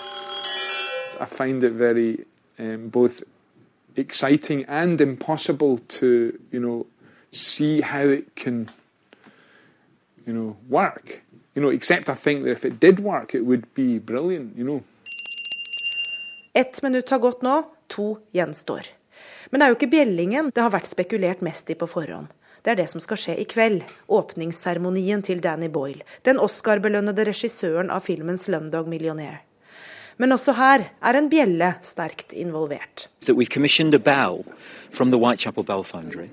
I 1.23 1.27
find 1.31 1.63
it 1.63 1.79
very 1.79 2.25
um, 2.59 2.89
both 2.89 3.23
exciting 3.95 4.65
and 4.67 4.99
impossible 4.99 5.77
to, 5.87 6.33
you 6.51 6.59
know, 6.59 6.85
see 7.31 7.79
how 7.79 8.03
it 8.09 8.35
can, 8.35 8.67
you 10.27 10.33
know, 10.33 10.57
work. 10.67 11.21
You 11.55 11.61
know, 11.61 11.71
except 11.71 12.09
I 12.09 12.15
think 12.15 12.43
that 12.43 12.51
if 12.51 12.65
it 12.65 12.81
did 12.81 12.99
work, 12.99 13.33
it 13.33 13.45
would 13.45 13.73
be 13.73 13.99
brilliant, 13.99 14.57
you 14.57 14.65
know. 14.65 14.83
Ett 16.55 16.81
minutt 16.81 17.09
har 17.09 17.19
gått 17.19 17.41
nå, 17.43 17.63
to 17.91 18.17
gjenstår. 18.31 18.87
Men 19.51 19.59
det 19.59 19.65
er 19.65 19.73
jo 19.73 19.75
ikke 19.75 19.91
bjellingen 19.91 20.51
det 20.55 20.63
har 20.63 20.71
vært 20.71 20.87
spekulert 20.87 21.41
mest 21.43 21.67
i 21.67 21.75
på 21.75 21.87
forhånd. 21.91 22.29
Det 22.63 22.71
er 22.71 22.79
det 22.79 22.85
som 22.93 23.03
skal 23.03 23.19
skje 23.19 23.35
i 23.43 23.45
kveld. 23.45 23.83
Åpningsseremonien 24.07 25.19
til 25.27 25.43
Danny 25.43 25.67
Boyle. 25.67 26.07
Den 26.23 26.39
Oscar-belønnede 26.39 27.27
regissøren 27.27 27.91
av 27.91 28.07
filmen 28.07 28.39
'Slumdog 28.39 28.87
Millionaire'. 28.87 29.43
Men 30.17 30.31
også 30.31 30.55
her 30.55 30.87
er 31.03 31.19
en 31.19 31.29
bjelle 31.29 31.75
sterkt 31.83 32.31
involvert. 32.31 33.09
From 34.91 35.11
the 35.11 35.19
Whitechapel 35.19 35.63
Bell 35.63 35.83
Foundry, 35.83 36.29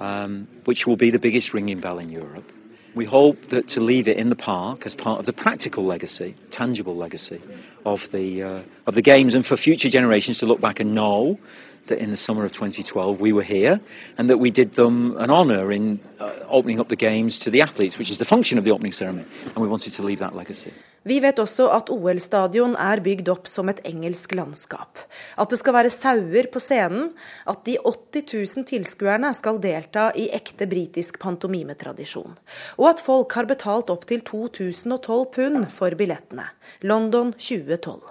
um, 0.00 0.46
which 0.66 0.86
will 0.86 0.98
be 0.98 1.10
the 1.10 1.18
biggest 1.18 1.54
ringing 1.54 1.80
bell 1.80 1.98
in 1.98 2.10
Europe. 2.10 2.59
We 2.94 3.04
hope 3.04 3.40
that 3.48 3.68
to 3.68 3.80
leave 3.80 4.08
it 4.08 4.16
in 4.16 4.30
the 4.30 4.36
park 4.36 4.84
as 4.84 4.94
part 4.94 5.20
of 5.20 5.26
the 5.26 5.32
practical 5.32 5.84
legacy, 5.84 6.34
tangible 6.50 6.96
legacy 6.96 7.40
of 7.84 8.10
the 8.10 8.42
uh, 8.42 8.62
of 8.86 8.94
the 8.94 9.02
games, 9.02 9.34
and 9.34 9.46
for 9.46 9.56
future 9.56 9.88
generations 9.88 10.38
to 10.38 10.46
look 10.46 10.60
back 10.60 10.80
and 10.80 10.94
know 10.94 11.38
that 11.86 11.98
in 11.98 12.10
the 12.10 12.16
summer 12.16 12.44
of 12.44 12.52
2012 12.52 13.20
we 13.20 13.32
were 13.32 13.42
here 13.42 13.80
and 14.16 14.30
that 14.30 14.38
we 14.38 14.50
did 14.50 14.72
them 14.72 15.16
an 15.16 15.30
honour 15.30 15.72
in 15.72 16.00
uh, 16.18 16.29
opening 16.50 16.80
up 16.80 16.88
the 16.88 16.96
games 16.96 17.38
to 17.38 17.50
the 17.50 17.62
athletes, 17.62 17.98
which 17.98 18.10
is 18.10 18.18
the 18.18 18.24
function 18.24 18.58
of 18.58 18.64
the 18.64 18.72
opening 18.72 18.92
ceremony, 18.92 19.26
and 19.54 19.58
we 19.58 19.68
wanted 19.68 19.92
to 19.92 20.02
leave 20.02 20.18
that 20.18 20.36
legacy. 20.36 20.70
Vi 21.02 21.20
vet 21.20 21.38
også 21.38 21.70
at 21.72 21.90
OL-stadion 21.90 22.74
er 22.76 23.00
bygd 23.00 23.28
opp 23.32 23.48
som 23.48 23.70
et 23.72 23.80
engelsk 23.88 24.34
landskap. 24.36 24.98
At 25.40 25.50
det 25.50 25.58
skal 25.62 25.76
være 25.78 25.90
sauer 25.90 26.50
på 26.52 26.60
scenen, 26.60 27.10
at 27.48 27.64
de 27.64 27.78
80 27.80 28.56
000 28.56 28.68
tilskuerne 28.68 29.32
skal 29.34 29.60
delta 29.62 30.10
i 30.12 30.28
ekte 30.36 30.68
britisk 30.68 31.18
pantomimetradisjon. 31.22 32.36
Og 32.76 32.88
at 32.92 33.00
folk 33.00 33.32
har 33.32 33.48
betalt 33.48 33.90
opptil 33.90 34.20
2012 34.26 35.26
pund 35.34 35.68
for 35.72 35.96
billettene. 35.96 36.50
London 36.82 37.32
2012. 37.32 38.02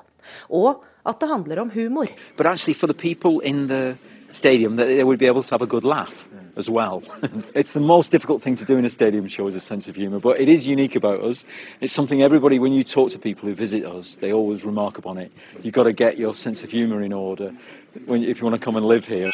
Og 0.50 0.86
at 1.06 1.22
det 1.22 1.30
handler 1.30 1.62
om 1.62 1.70
humor. 1.74 2.08
But 2.38 2.46
actually 2.46 2.74
for 2.74 2.88
the 2.88 2.98
people 2.98 3.40
in 3.46 3.68
the 3.68 3.98
stadium 4.32 4.78
they 4.78 5.04
would 5.04 5.20
be 5.20 5.28
able 5.28 5.44
to 5.44 5.50
have 5.52 5.62
a 5.62 5.66
good 5.66 5.84
laugh 5.84 6.28
as 6.60 6.70
well. 6.70 7.02
it's 7.56 7.72
the 7.72 7.80
most 7.80 8.12
difficult 8.12 8.44
thing 8.44 8.56
to 8.58 8.66
do 8.66 8.78
in 8.78 8.86
a 8.86 8.90
stadium 8.90 9.28
show 9.28 9.48
is 9.48 9.56
a 9.56 9.60
sense 9.60 9.88
of 9.88 9.96
humour, 9.96 10.20
but 10.20 10.40
it 10.40 10.48
is 10.48 10.68
unique 10.68 10.96
about 10.96 11.24
us. 11.24 11.46
It's 11.82 11.94
something 11.94 12.22
everybody, 12.22 12.60
when 12.60 12.74
you 12.74 12.84
talk 12.84 13.10
to 13.12 13.20
people 13.20 13.50
who 13.50 13.56
visit 13.56 13.84
us, 13.86 14.16
they 14.16 14.32
always 14.32 14.64
remark 14.64 15.00
upon 15.00 15.18
it. 15.18 15.32
You've 15.64 15.74
got 15.74 15.84
to 15.84 15.94
get 15.94 16.20
your 16.20 16.36
sense 16.36 16.64
of 16.64 16.70
humour 16.70 17.02
in 17.02 17.14
order 17.14 17.52
when, 18.06 18.24
if 18.24 18.40
you 18.40 18.44
want 18.48 18.62
to 18.62 18.66
come 18.66 18.76
and 18.76 18.86
live 18.86 19.06
here. 19.06 19.32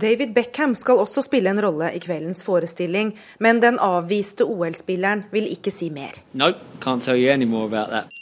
David 0.00 0.34
Beckham 0.34 0.74
skal 0.74 1.00
også 1.02 1.22
spille 1.22 1.50
en 1.50 1.62
rolle 1.64 1.88
i 1.96 1.98
kveldens 1.98 2.44
forestilling, 2.44 3.14
men 3.40 3.62
den 3.62 3.80
avviste 3.82 4.44
OL-spilleren 4.44 5.24
vil 5.32 5.48
ikke 5.50 5.72
si 5.74 5.90
mer. 5.90 6.20
Nope, 6.32 6.60
can't 6.84 7.02
tell 7.02 7.16
you 7.16 7.32
any 7.32 7.48
more 7.48 7.64
about 7.64 7.90
that. 7.90 8.17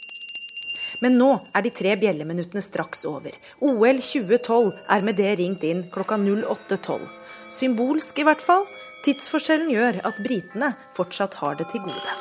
Men 1.03 1.17
nå 1.19 1.29
er 1.53 1.65
de 1.65 1.71
tre 1.73 1.93
bjelleminuttene 1.99 2.63
straks 2.65 3.05
over. 3.09 3.35
OL 3.61 4.01
2012 4.01 4.71
er 4.95 5.05
med 5.05 5.19
det 5.19 5.35
ringt 5.41 5.65
inn 5.67 5.85
klokka 5.93 6.17
08.12. 6.17 7.05
Symbolsk 7.53 8.19
i 8.21 8.27
hvert 8.27 8.43
fall. 8.43 8.65
Tidsforskjellen 9.05 9.69
gjør 9.71 10.01
at 10.09 10.17
britene 10.25 10.73
fortsatt 10.97 11.37
har 11.43 11.59
det 11.59 11.69
til 11.71 11.85
gode. 11.85 12.17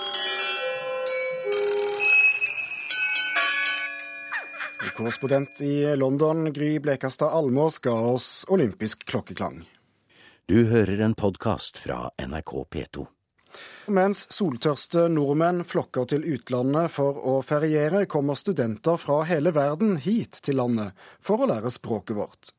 Korrespondent 4.97 5.61
i 5.61 5.97
London, 5.97 6.53
Gry 6.57 6.79
Blekastad 6.81 7.29
Almås, 7.37 7.77
ga 7.85 7.93
oss 7.93 8.47
olympisk 8.49 9.05
klokkeklang. 9.05 9.67
Du 10.49 10.63
hører 10.71 11.03
en 11.05 11.13
podkast 11.15 11.77
fra 11.83 12.07
NRK 12.17 12.53
P2. 12.73 13.05
Mens 13.87 14.25
soltørste 14.35 15.05
nordmenn 15.15 15.61
flokker 15.65 16.09
til 16.11 16.25
utlandet 16.27 16.91
for 16.91 17.21
å 17.23 17.37
feriere, 17.47 18.07
kommer 18.11 18.35
studenter 18.35 18.99
fra 18.99 19.21
hele 19.29 19.53
verden 19.55 19.95
hit 20.03 20.41
til 20.43 20.59
landet 20.59 20.97
for 21.23 21.45
å 21.45 21.47
lære 21.53 21.71
språket 21.71 22.19
vårt. 22.19 22.51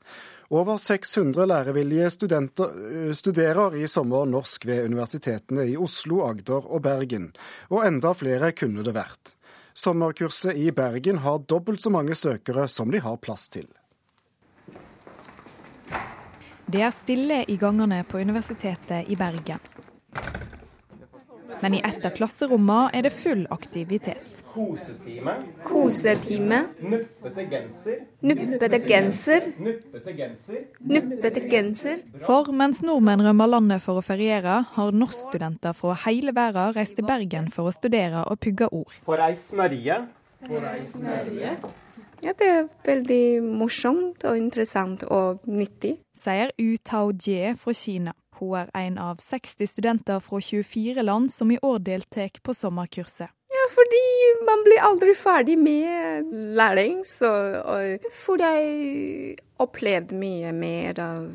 Over 0.48 0.77
600 0.79 1.43
lærevillige 1.51 2.07
studenter 2.15 2.72
eh, 2.72 3.12
studerer 3.12 3.75
i 3.75 3.88
sommer 3.91 4.29
norsk 4.31 4.69
ved 4.69 4.86
universitetene 4.88 5.65
i 5.67 5.75
Oslo, 5.75 6.22
Agder 6.29 6.63
og 6.63 6.86
Bergen, 6.86 7.34
og 7.67 7.84
enda 7.84 8.13
flere 8.15 8.53
kunne 8.55 8.86
det 8.88 8.96
vært. 8.96 9.34
Sommerkurset 9.75 10.55
i 10.55 10.72
Bergen 10.72 11.19
har 11.27 11.43
dobbelt 11.43 11.84
så 11.84 11.91
mange 11.91 12.15
søkere 12.15 12.69
som 12.72 12.93
de 12.93 13.03
har 13.03 13.19
plass 13.19 13.50
til. 13.51 13.67
Det 16.67 16.81
er 16.84 16.96
stille 16.96 17.43
i 17.51 17.60
gangene 17.60 18.01
på 18.07 18.24
Universitetet 18.24 19.12
i 19.12 19.19
Bergen. 19.19 19.60
Men 21.62 21.78
i 21.78 21.82
et 21.86 22.04
av 22.06 22.14
klasserommene 22.18 22.92
er 22.96 23.08
det 23.08 23.14
full 23.16 23.46
aktivitet. 23.54 24.42
Kosetime. 24.58 25.34
Kosetime. 25.66 26.60
Nuppete 26.82 27.46
genser. 27.52 28.04
Nuppete 28.26 28.80
genser. 28.88 29.48
Nuppete 29.58 30.14
genser. 30.18 30.62
Nuppete 30.82 31.44
genser. 31.50 32.04
For 32.26 32.52
mens 32.58 32.82
nordmenn 32.86 33.22
rømmer 33.26 33.52
landet 33.54 33.86
for 33.86 34.02
å 34.02 34.06
feriere, 34.06 34.60
har 34.74 34.94
norskstudenter 35.04 35.78
fra 35.78 35.98
hele 36.08 36.34
verden 36.38 36.74
reist 36.78 36.98
til 36.98 37.06
Bergen 37.08 37.52
for 37.54 37.70
å 37.70 37.76
studere 37.76 38.26
og 38.26 38.42
pugge 38.42 38.70
ord. 38.72 38.96
For 39.06 39.22
ei 39.22 39.36
smørje. 39.38 40.00
For 40.48 40.72
ei 40.72 40.80
smørje. 40.86 41.58
Ja, 42.26 42.34
det 42.34 42.48
er 42.50 42.64
veldig 42.86 43.24
morsomt 43.46 44.24
og 44.26 44.38
interessant 44.40 45.04
og 45.06 45.44
nyttig. 45.46 46.00
Sier 46.18 46.50
U 46.58 46.72
Tao 46.82 47.12
Jie 47.14 47.54
fra 47.62 47.76
Kina. 47.78 48.16
Hun 48.39 48.56
er 48.62 48.70
en 48.77 48.98
av 49.01 49.22
60 49.24 49.70
studenter 49.70 50.22
fra 50.24 50.41
24 50.41 51.03
land 51.03 51.32
som 51.34 51.51
i 51.51 51.60
år 51.62 51.79
deltar 51.79 52.38
på 52.44 52.53
sommerkurset. 52.53 53.32
Ja, 53.58 53.67
fordi 53.74 54.08
man 54.46 54.63
blir 54.65 54.84
aldri 54.86 55.13
ferdig 55.17 55.58
med 55.58 56.34
læring, 56.58 57.00
så 57.06 57.29
får 58.13 58.44
jeg 58.44 59.38
opplevde 59.63 60.17
mye 60.20 60.51
mer 60.53 61.00
av 61.01 61.29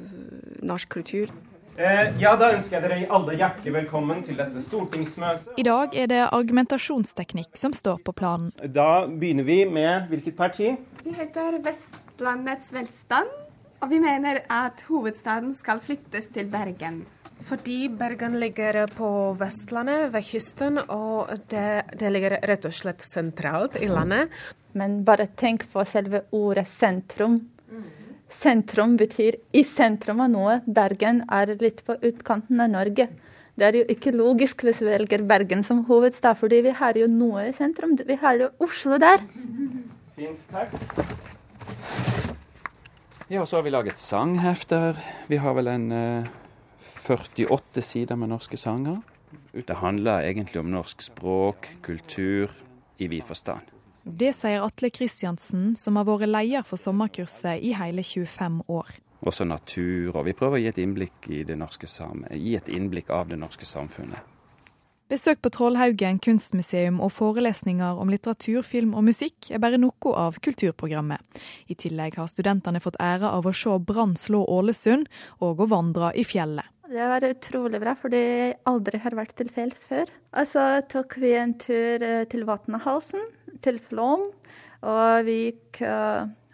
norsk 0.63 0.93
kultur. 1.01 1.33
Eh, 1.77 2.21
ja, 2.21 2.35
Da 2.37 2.51
ønsker 2.53 2.77
jeg 2.77 2.85
dere 2.85 3.07
alle 3.17 3.35
hjertelig 3.41 3.73
velkommen 3.73 4.21
til 4.27 4.37
dette 4.37 4.61
stortingsmøtet. 4.61 5.55
I 5.57 5.65
dag 5.65 5.97
er 5.97 6.11
det 6.11 6.21
argumentasjonsteknikk 6.29 7.57
som 7.57 7.73
står 7.73 8.03
på 8.05 8.13
planen. 8.13 8.53
Da 8.61 9.07
begynner 9.09 9.49
vi 9.49 9.65
med 9.65 10.11
hvilket 10.13 10.37
parti? 10.37 10.75
Vi 11.03 11.17
heter 11.17 11.57
Vestlandets 11.65 12.75
velstand. 12.77 13.42
Og 13.83 13.91
vi 13.91 13.99
mener 13.99 14.45
at 14.47 14.85
hovedstaden 14.87 15.51
skal 15.59 15.81
flyttes 15.83 16.29
til 16.31 16.47
Bergen. 16.51 17.03
Fordi 17.43 17.89
Bergen 17.91 18.37
ligger 18.39 18.85
på 18.95 19.09
Vestlandet, 19.41 20.13
ved 20.13 20.23
kysten, 20.23 20.79
og 20.79 21.33
det, 21.51 21.83
det, 21.99 22.13
ligger 22.15 22.37
rett 22.47 22.69
og 22.69 22.77
slett 22.77 23.03
sentralt 23.03 23.81
i 23.83 23.89
landet. 23.91 24.31
Men 24.79 25.01
bare 25.05 25.27
tenk 25.27 25.67
på 25.73 25.83
selve 25.89 26.23
ordet 26.31 26.69
sentrum. 26.71 27.41
Sentrum 28.33 28.95
betyr 28.97 29.41
i 29.53 29.65
sentrum 29.67 30.23
av 30.23 30.31
noe. 30.31 30.61
Bergen 30.65 31.25
er 31.27 31.57
litt 31.59 31.83
på 31.85 31.99
utkanten 31.99 32.63
av 32.63 32.71
Norge. 32.73 33.09
Det 33.59 33.67
er 33.67 33.83
jo 33.83 33.85
ikke 33.93 34.15
logisk 34.15 34.63
hvis 34.65 34.81
vi 34.81 34.95
velger 34.95 35.27
Bergen 35.29 35.67
som 35.67 35.83
hovedstad, 35.91 36.39
fordi 36.41 36.63
vi 36.71 36.79
har 36.79 36.97
jo 36.97 37.11
noe 37.11 37.51
i 37.51 37.53
sentrum. 37.59 37.99
Vi 37.99 38.21
har 38.23 38.39
jo 38.41 38.53
Oslo 38.63 39.03
der. 39.03 39.27
Fint, 40.15 40.49
takk. 40.55 41.32
Ja, 43.33 43.47
så 43.47 43.57
har 43.57 43.63
vi 43.63 43.71
laget 43.71 43.99
sanghefter. 43.99 44.99
Vi 45.27 45.37
har 45.37 45.55
vel 45.55 45.67
en 45.73 45.93
eh, 45.93 46.27
48 47.07 47.81
sider 47.81 48.17
med 48.21 48.29
norske 48.29 48.59
sanger. 48.61 48.99
Det 49.53 49.77
handler 49.81 50.27
egentlig 50.29 50.61
om 50.61 50.69
norsk 50.69 51.01
språk, 51.01 51.71
kultur, 51.83 52.53
i 53.01 53.09
vid 53.09 53.25
forstand. 53.25 53.73
Det 54.05 54.35
sier 54.37 54.61
Atle 54.61 54.91
Kristiansen, 54.93 55.71
som 55.81 55.97
har 55.97 56.05
vært 56.11 56.29
leder 56.29 56.67
for 56.69 56.77
sommerkurset 56.77 57.65
i 57.65 57.73
hele 57.73 58.05
25 58.05 58.61
år. 58.69 58.93
Også 59.25 59.49
natur, 59.49 60.13
og 60.13 60.29
vi 60.29 60.37
prøver 60.37 60.59
å 60.59 60.63
gi 60.67 60.69
et 60.69 60.83
innblikk, 60.85 61.31
i 61.33 61.41
det 61.49 61.57
norske 61.57 61.89
gi 61.89 62.57
et 62.61 62.69
innblikk 62.69 63.09
av 63.17 63.33
det 63.33 63.41
norske 63.41 63.65
samfunnet. 63.65 64.21
Besøk 65.13 65.43
på 65.45 65.51
Trollhaugen 65.53 66.17
kunstmuseum 66.25 66.97
og 67.05 67.11
forelesninger 67.13 67.99
om 68.01 68.09
litteratur, 68.09 68.63
film 68.65 68.95
og 68.97 69.05
musikk 69.05 69.51
er 69.53 69.61
bare 69.61 69.77
noe 69.77 70.13
av 70.17 70.39
kulturprogrammet. 70.41 71.21
I 71.69 71.77
tillegg 71.77 72.17
har 72.17 72.31
studentene 72.33 72.81
fått 72.81 72.97
ære 72.97 73.29
av 73.29 73.45
å 73.45 73.53
se 73.53 73.77
Brann 73.85 74.15
slå 74.17 74.41
Ålesund, 74.49 75.11
og 75.45 75.61
å 75.61 75.69
vandre 75.69 76.15
i 76.17 76.25
fjellet. 76.25 76.65
Det 76.89 77.11
var 77.13 77.29
utrolig 77.29 77.83
bra, 77.85 77.93
fordi 77.93 78.23
jeg 78.23 78.57
aldri 78.73 79.03
har 79.05 79.19
vært 79.21 79.37
til 79.37 79.53
fjells 79.53 79.85
før. 79.91 80.17
Og 80.33 80.49
så 80.49 80.65
tok 80.89 81.19
vi 81.21 81.37
en 81.37 81.53
tur 81.61 82.09
eh, 82.09 82.25
til 82.33 82.49
Vatnahalsen, 82.49 83.29
til 83.61 83.85
Flåm, 83.85 84.31
og 84.81 85.29
vi 85.29 85.37
gikk 85.43 85.85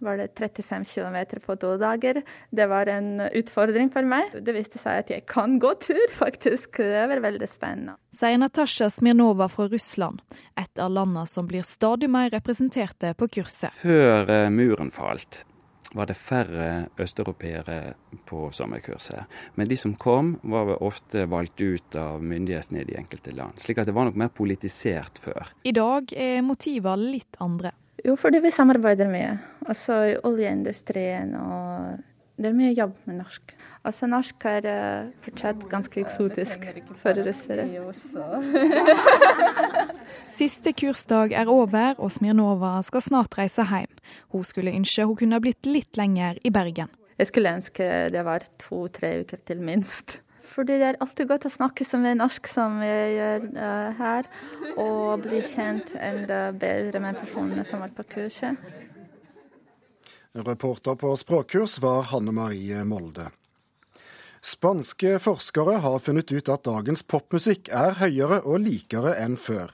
var 0.00 0.20
det 0.20 0.28
35 0.38 0.84
km 0.84 1.40
på 1.46 1.56
to 1.56 1.74
dager. 1.80 2.22
Det 2.50 2.66
var 2.66 2.86
en 2.86 3.20
utfordring 3.20 3.90
for 3.94 4.06
meg. 4.08 4.32
Det 4.32 4.54
viste 4.56 4.80
seg 4.80 5.02
at 5.04 5.12
jeg 5.12 5.26
kan 5.30 5.58
gå 5.62 5.74
tur, 5.82 6.06
faktisk. 6.18 6.80
Det 6.82 7.06
var 7.10 7.22
veldig 7.24 7.50
spennende. 7.50 7.98
Sier 8.14 8.38
Natasja 8.40 8.90
Smirnova 8.90 9.48
fra 9.52 9.68
Russland, 9.68 10.22
et 10.56 10.78
av 10.78 10.90
landene 10.92 11.26
som 11.28 11.46
blir 11.48 11.66
stadig 11.66 12.10
mer 12.10 12.30
representerte 12.34 13.14
på 13.18 13.28
kurset. 13.38 13.74
Før 13.82 14.30
eh, 14.32 14.48
muren 14.50 14.90
falt, 14.94 15.44
var 15.92 16.08
det 16.08 16.16
færre 16.20 16.68
østeuropeere 17.00 17.78
på 18.28 18.48
sommerkurset. 18.52 19.24
Men 19.54 19.68
de 19.68 19.76
som 19.76 19.94
kom, 19.96 20.34
var 20.42 20.74
ofte 20.82 21.24
valgt 21.30 21.60
ut 21.60 21.96
av 21.96 22.22
myndighetene 22.22 22.82
i 22.82 22.88
de 22.90 22.98
enkelte 23.00 23.32
land. 23.36 23.60
Slik 23.60 23.80
at 23.80 23.88
det 23.88 23.96
var 23.96 24.08
nok 24.08 24.18
mer 24.20 24.32
politisert 24.32 25.20
før. 25.22 25.52
I 25.64 25.72
dag 25.76 26.12
er 26.12 26.42
motivene 26.44 27.12
litt 27.16 27.40
andre. 27.44 27.72
Jo, 28.06 28.14
fordi 28.18 28.40
vi 28.42 28.52
samarbeider 28.54 29.08
mye. 29.10 29.32
Altså 29.66 30.02
i 30.12 30.18
oljeindustrien 30.26 31.34
og 31.38 32.04
Det 32.38 32.52
er 32.52 32.54
mye 32.54 32.70
jobb 32.70 32.94
med 33.08 33.16
norsk. 33.18 33.54
Altså 33.82 34.06
norsk 34.06 34.44
er 34.46 34.66
uh, 34.70 35.08
fortsatt 35.24 35.64
ganske 35.72 35.98
eksotisk 35.98 36.68
for 37.02 37.18
russere. 37.26 37.64
Siste 40.38 40.70
kursdag 40.70 41.34
er 41.34 41.50
over, 41.50 41.98
og 41.98 42.12
Smirnova 42.14 42.76
skal 42.86 43.02
snart 43.02 43.34
reise 43.40 43.66
hjem. 43.66 43.90
Hun 44.30 44.46
skulle 44.46 44.70
ønske 44.70 45.08
hun 45.08 45.18
kunne 45.18 45.42
blitt 45.42 45.66
litt 45.66 45.98
lenger 45.98 46.38
i 46.46 46.54
Bergen. 46.54 46.94
Jeg 47.18 47.32
skulle 47.32 47.56
ønske 47.58 47.90
det 48.14 48.22
var 48.22 48.46
to-tre 48.62 49.16
uker 49.24 49.42
til 49.42 49.58
minst. 49.58 50.20
Fordi 50.48 50.78
det 50.80 50.86
er 50.86 51.00
alltid 51.04 51.28
godt 51.28 51.46
å 51.48 51.52
snakke 51.52 51.84
så 51.84 52.00
en 52.00 52.22
norsk 52.22 52.48
som 52.48 52.80
jeg 52.84 53.16
gjør 53.18 53.48
uh, 53.58 53.88
her, 53.98 54.28
og 54.80 55.26
bli 55.26 55.42
kjent 55.44 55.92
enda 56.00 56.48
bedre 56.56 57.02
med 57.04 57.20
personene 57.20 57.66
som 57.68 57.84
er 57.84 57.92
på 57.94 58.06
kurset. 58.16 58.56
Reporter 60.38 60.96
på 60.98 61.12
språkkurs 61.18 61.78
var 61.82 62.08
Hanne 62.12 62.32
Marie 62.32 62.84
Molde. 62.86 63.28
Spanske 64.44 65.16
forskere 65.18 65.80
har 65.82 65.98
funnet 65.98 66.30
ut 66.30 66.50
at 66.52 66.64
dagens 66.68 67.02
popmusikk 67.02 67.72
er 67.74 67.98
høyere 67.98 68.40
og 68.44 68.62
likere 68.62 69.16
enn 69.18 69.34
før. 69.40 69.72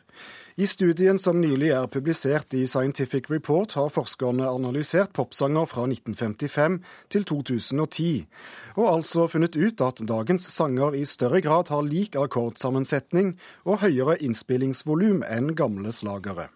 I 0.54 0.68
studien 0.70 1.18
som 1.18 1.40
nylig 1.42 1.72
er 1.74 1.88
publisert 1.90 2.54
i 2.54 2.60
Scientific 2.70 3.26
Report, 3.26 3.72
har 3.74 3.88
forskerne 3.90 4.46
analysert 4.46 5.10
popsanger 5.10 5.66
fra 5.66 5.88
1955 5.88 6.76
til 7.10 7.24
2010, 7.26 8.10
og 8.76 8.86
altså 8.92 9.26
funnet 9.32 9.58
ut 9.58 9.82
at 9.82 10.04
dagens 10.06 10.46
sanger 10.54 10.94
i 10.94 11.02
større 11.10 11.42
grad 11.42 11.74
har 11.74 11.82
lik 11.82 12.14
akkordsammensetning 12.14 13.34
og 13.66 13.82
høyere 13.82 14.20
innspillingsvolum 14.22 15.24
enn 15.26 15.56
gamle 15.58 15.90
slagere. 15.90 16.52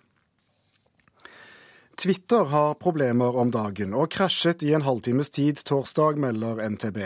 Twitter 1.99 2.47
har 2.55 2.79
problemer 2.79 3.35
om 3.35 3.51
dagen, 3.51 3.99
og 3.99 4.13
krasjet 4.15 4.63
i 4.63 4.77
en 4.79 4.87
halvtimes 4.87 5.35
tid 5.35 5.65
torsdag, 5.67 6.23
melder 6.23 6.63
NTB. 6.71 7.01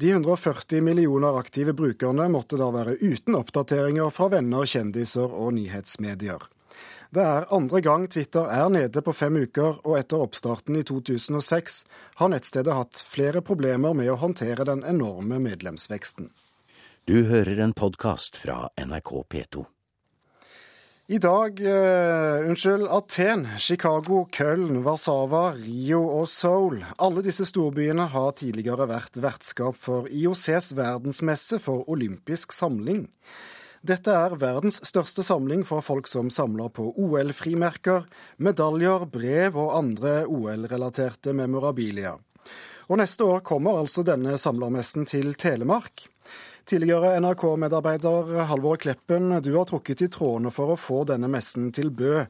De 0.00 0.10
140 0.10 0.80
millioner 0.80 1.38
aktive 1.38 1.74
brukerne 1.76 2.28
måtte 2.32 2.58
da 2.60 2.70
være 2.72 2.96
uten 3.00 3.36
oppdateringer 3.38 4.10
fra 4.14 4.30
venner, 4.32 4.66
kjendiser 4.66 5.28
og 5.28 5.54
nyhetsmedier. 5.58 6.48
Det 7.12 7.20
er 7.20 7.50
andre 7.52 7.82
gang 7.84 8.06
Twitter 8.08 8.48
er 8.48 8.70
nede 8.72 9.02
på 9.04 9.12
fem 9.12 9.36
uker, 9.36 9.82
og 9.84 9.98
etter 9.98 10.22
oppstarten 10.24 10.78
i 10.80 10.84
2006 10.88 11.82
har 12.22 12.32
nettstedet 12.32 12.72
hatt 12.72 13.02
flere 13.04 13.42
problemer 13.44 13.92
med 13.92 14.08
å 14.08 14.16
håndtere 14.22 14.64
den 14.64 14.80
enorme 14.88 15.36
medlemsveksten. 15.44 16.30
Du 17.04 17.26
hører 17.28 17.60
en 17.60 17.76
podkast 17.76 18.40
fra 18.40 18.70
NRK 18.80 19.12
P2. 19.28 19.66
I 21.10 21.18
dag 21.18 21.58
uh, 21.58 22.46
Unnskyld. 22.46 22.86
Aten, 22.86 23.48
Chicago, 23.58 24.28
Köln, 24.30 24.84
Warszawa, 24.84 25.50
Rio 25.58 26.04
og 26.20 26.28
Seoul. 26.30 26.84
Alle 27.02 27.24
disse 27.26 27.42
storbyene 27.48 28.06
har 28.12 28.28
tidligere 28.38 28.86
vært 28.86 29.18
vertskap 29.18 29.74
for 29.82 30.06
IOCs 30.06 30.70
verdensmesse 30.78 31.58
for 31.64 31.82
olympisk 31.90 32.54
samling. 32.54 33.08
Dette 33.82 34.14
er 34.14 34.38
verdens 34.38 34.78
største 34.86 35.26
samling 35.26 35.66
for 35.66 35.82
folk 35.82 36.06
som 36.06 36.30
samler 36.30 36.70
på 36.70 36.92
OL-frimerker, 36.94 38.06
medaljer, 38.38 39.08
brev 39.10 39.58
og 39.58 39.74
andre 39.80 40.20
OL-relaterte 40.30 41.34
memorabilia. 41.34 42.14
Og 42.86 43.02
neste 43.02 43.26
år 43.26 43.42
kommer 43.42 43.82
altså 43.82 44.06
denne 44.06 44.38
samlermessen 44.38 45.10
til 45.10 45.34
Telemark. 45.34 46.06
Tidligere 46.68 47.16
NRK-medarbeider 47.18 48.44
Halvor 48.46 48.76
Kleppen, 48.78 49.32
du 49.42 49.50
har 49.56 49.66
trukket 49.66 50.04
i 50.04 50.10
trådene 50.12 50.52
for 50.54 50.72
å 50.72 50.78
få 50.78 51.02
denne 51.08 51.30
messen 51.30 51.72
til 51.74 51.90
Bø. 51.90 52.22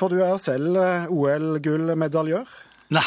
For 0.00 0.12
du 0.12 0.22
er 0.24 0.40
selv 0.40 0.78
eh, 0.80 1.12
OL-gullmedaljør? 1.12 2.58
Nei, 2.96 3.04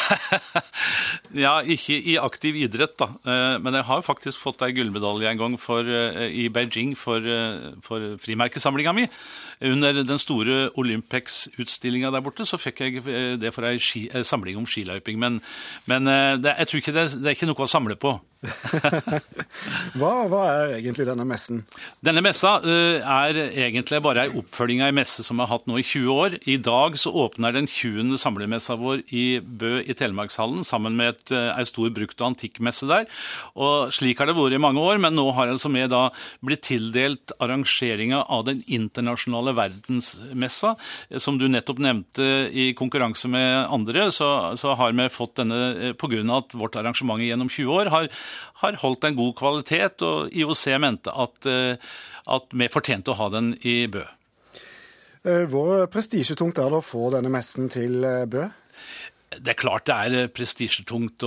ja, 1.42 1.58
ikke 1.60 1.98
i 1.98 2.14
aktiv 2.16 2.56
idrett, 2.56 2.94
da. 3.02 3.10
Eh, 3.26 3.56
men 3.60 3.76
jeg 3.76 3.84
har 3.88 4.04
faktisk 4.06 4.40
fått 4.40 4.62
ei 4.64 4.70
gullmedalje 4.76 5.28
en 5.28 5.40
gang 5.42 5.56
for, 5.60 5.84
eh, 5.84 6.30
i 6.30 6.46
Beijing 6.54 6.94
for, 6.96 7.26
for 7.84 8.14
frimerkesamlinga 8.22 8.94
mi. 8.96 9.08
Under 9.74 10.00
den 10.06 10.22
store 10.22 10.70
Olympex-utstillinga 10.80 12.14
der 12.14 12.24
borte 12.24 12.46
så 12.48 12.60
fikk 12.62 12.84
jeg 12.86 13.02
det 13.42 13.52
for 13.52 13.66
ei 13.68 13.76
samling 14.22 14.62
om 14.62 14.70
skiløyping. 14.70 15.18
Men, 15.20 15.42
men 15.90 16.08
det, 16.40 16.54
jeg 16.62 16.70
tror 16.70 16.84
ikke 16.84 16.96
det, 16.96 17.08
det 17.18 17.32
er 17.32 17.36
ikke 17.36 17.50
noe 17.50 17.66
å 17.66 17.74
samle 17.74 17.98
på. 17.98 18.14
hva, 19.98 20.12
hva, 20.30 20.42
er 20.50 20.74
egentlig 20.78 21.06
denne 21.08 21.24
messen? 21.28 21.62
Denne 22.04 22.22
messa 22.24 22.56
uh, 22.64 22.98
er 23.00 23.38
egentlig 23.66 24.00
bare 24.04 24.26
ei 24.26 24.34
oppfølging 24.40 24.82
av 24.84 24.92
ei 24.92 24.98
messe 25.00 25.24
som 25.24 25.38
vi 25.38 25.44
har 25.46 25.52
hatt 25.54 25.68
nå 25.70 25.78
i 25.80 25.86
20 25.86 26.20
år. 26.24 26.36
I 26.50 26.56
dag 26.62 26.98
så 27.00 27.12
åpner 27.24 27.56
den 27.56 27.68
20. 27.70 28.16
samlemessa 28.20 28.76
vår 28.80 29.04
i 29.14 29.26
Bø 29.40 29.78
i 29.82 29.96
Telemarkshallen 29.96 30.64
sammen 30.66 30.96
med 30.98 31.32
ei 31.34 31.64
stor 31.68 31.92
brukt- 31.94 32.20
og 32.20 32.32
antikkmesse 32.32 32.88
der. 32.90 33.08
Og 33.54 33.92
Slik 33.94 34.20
har 34.20 34.30
det 34.30 34.36
vært 34.38 34.56
i 34.58 34.62
mange 34.62 34.82
år, 34.82 35.00
men 35.02 35.16
nå 35.16 35.26
har 35.36 35.52
altså 35.52 35.72
vi 35.74 35.86
da 35.90 36.06
blitt 36.44 36.64
tildelt 36.68 37.34
arrangeringa 37.42 38.24
av 38.32 38.44
den 38.48 38.62
internasjonale 38.66 39.54
verdensmessa. 39.56 40.74
Som 41.22 41.38
du 41.40 41.46
nettopp 41.50 41.80
nevnte 41.82 42.28
i 42.52 42.70
konkurranse 42.76 43.30
med 43.30 43.64
andre, 43.72 44.08
så, 44.14 44.30
så 44.58 44.74
har 44.78 44.94
vi 44.96 45.08
fått 45.12 45.38
denne 45.40 45.94
pga. 45.98 46.22
at 46.36 46.54
vårt 46.54 46.76
arrangement 46.76 47.22
gjennom 47.22 47.48
20 47.50 47.72
år 47.74 47.90
har 47.92 48.08
har 48.62 48.80
holdt 48.82 49.08
en 49.08 49.16
god 49.18 49.34
kvalitet, 49.38 50.02
og 50.06 50.34
IOC 50.34 50.66
mente 50.82 51.12
at, 51.12 51.46
eh, 51.46 51.76
at 52.26 52.52
vi 52.52 52.72
fortjente 52.72 53.12
å 53.12 53.18
ha 53.20 53.30
den 53.34 53.54
i 53.62 53.84
Bø. 53.86 54.04
Eh, 55.24 55.46
hvor 55.48 55.86
prestisjetungt 55.88 56.58
er 56.60 56.68
det 56.68 56.82
å 56.82 56.84
få 56.84 57.08
denne 57.14 57.32
messen 57.32 57.70
til 57.72 58.04
eh, 58.04 58.26
Bø? 58.28 58.44
Det 59.34 59.50
er 59.50 59.58
klart 59.58 59.86
det 59.88 59.94
er 59.94 60.28
prestisjetungt. 60.30 61.24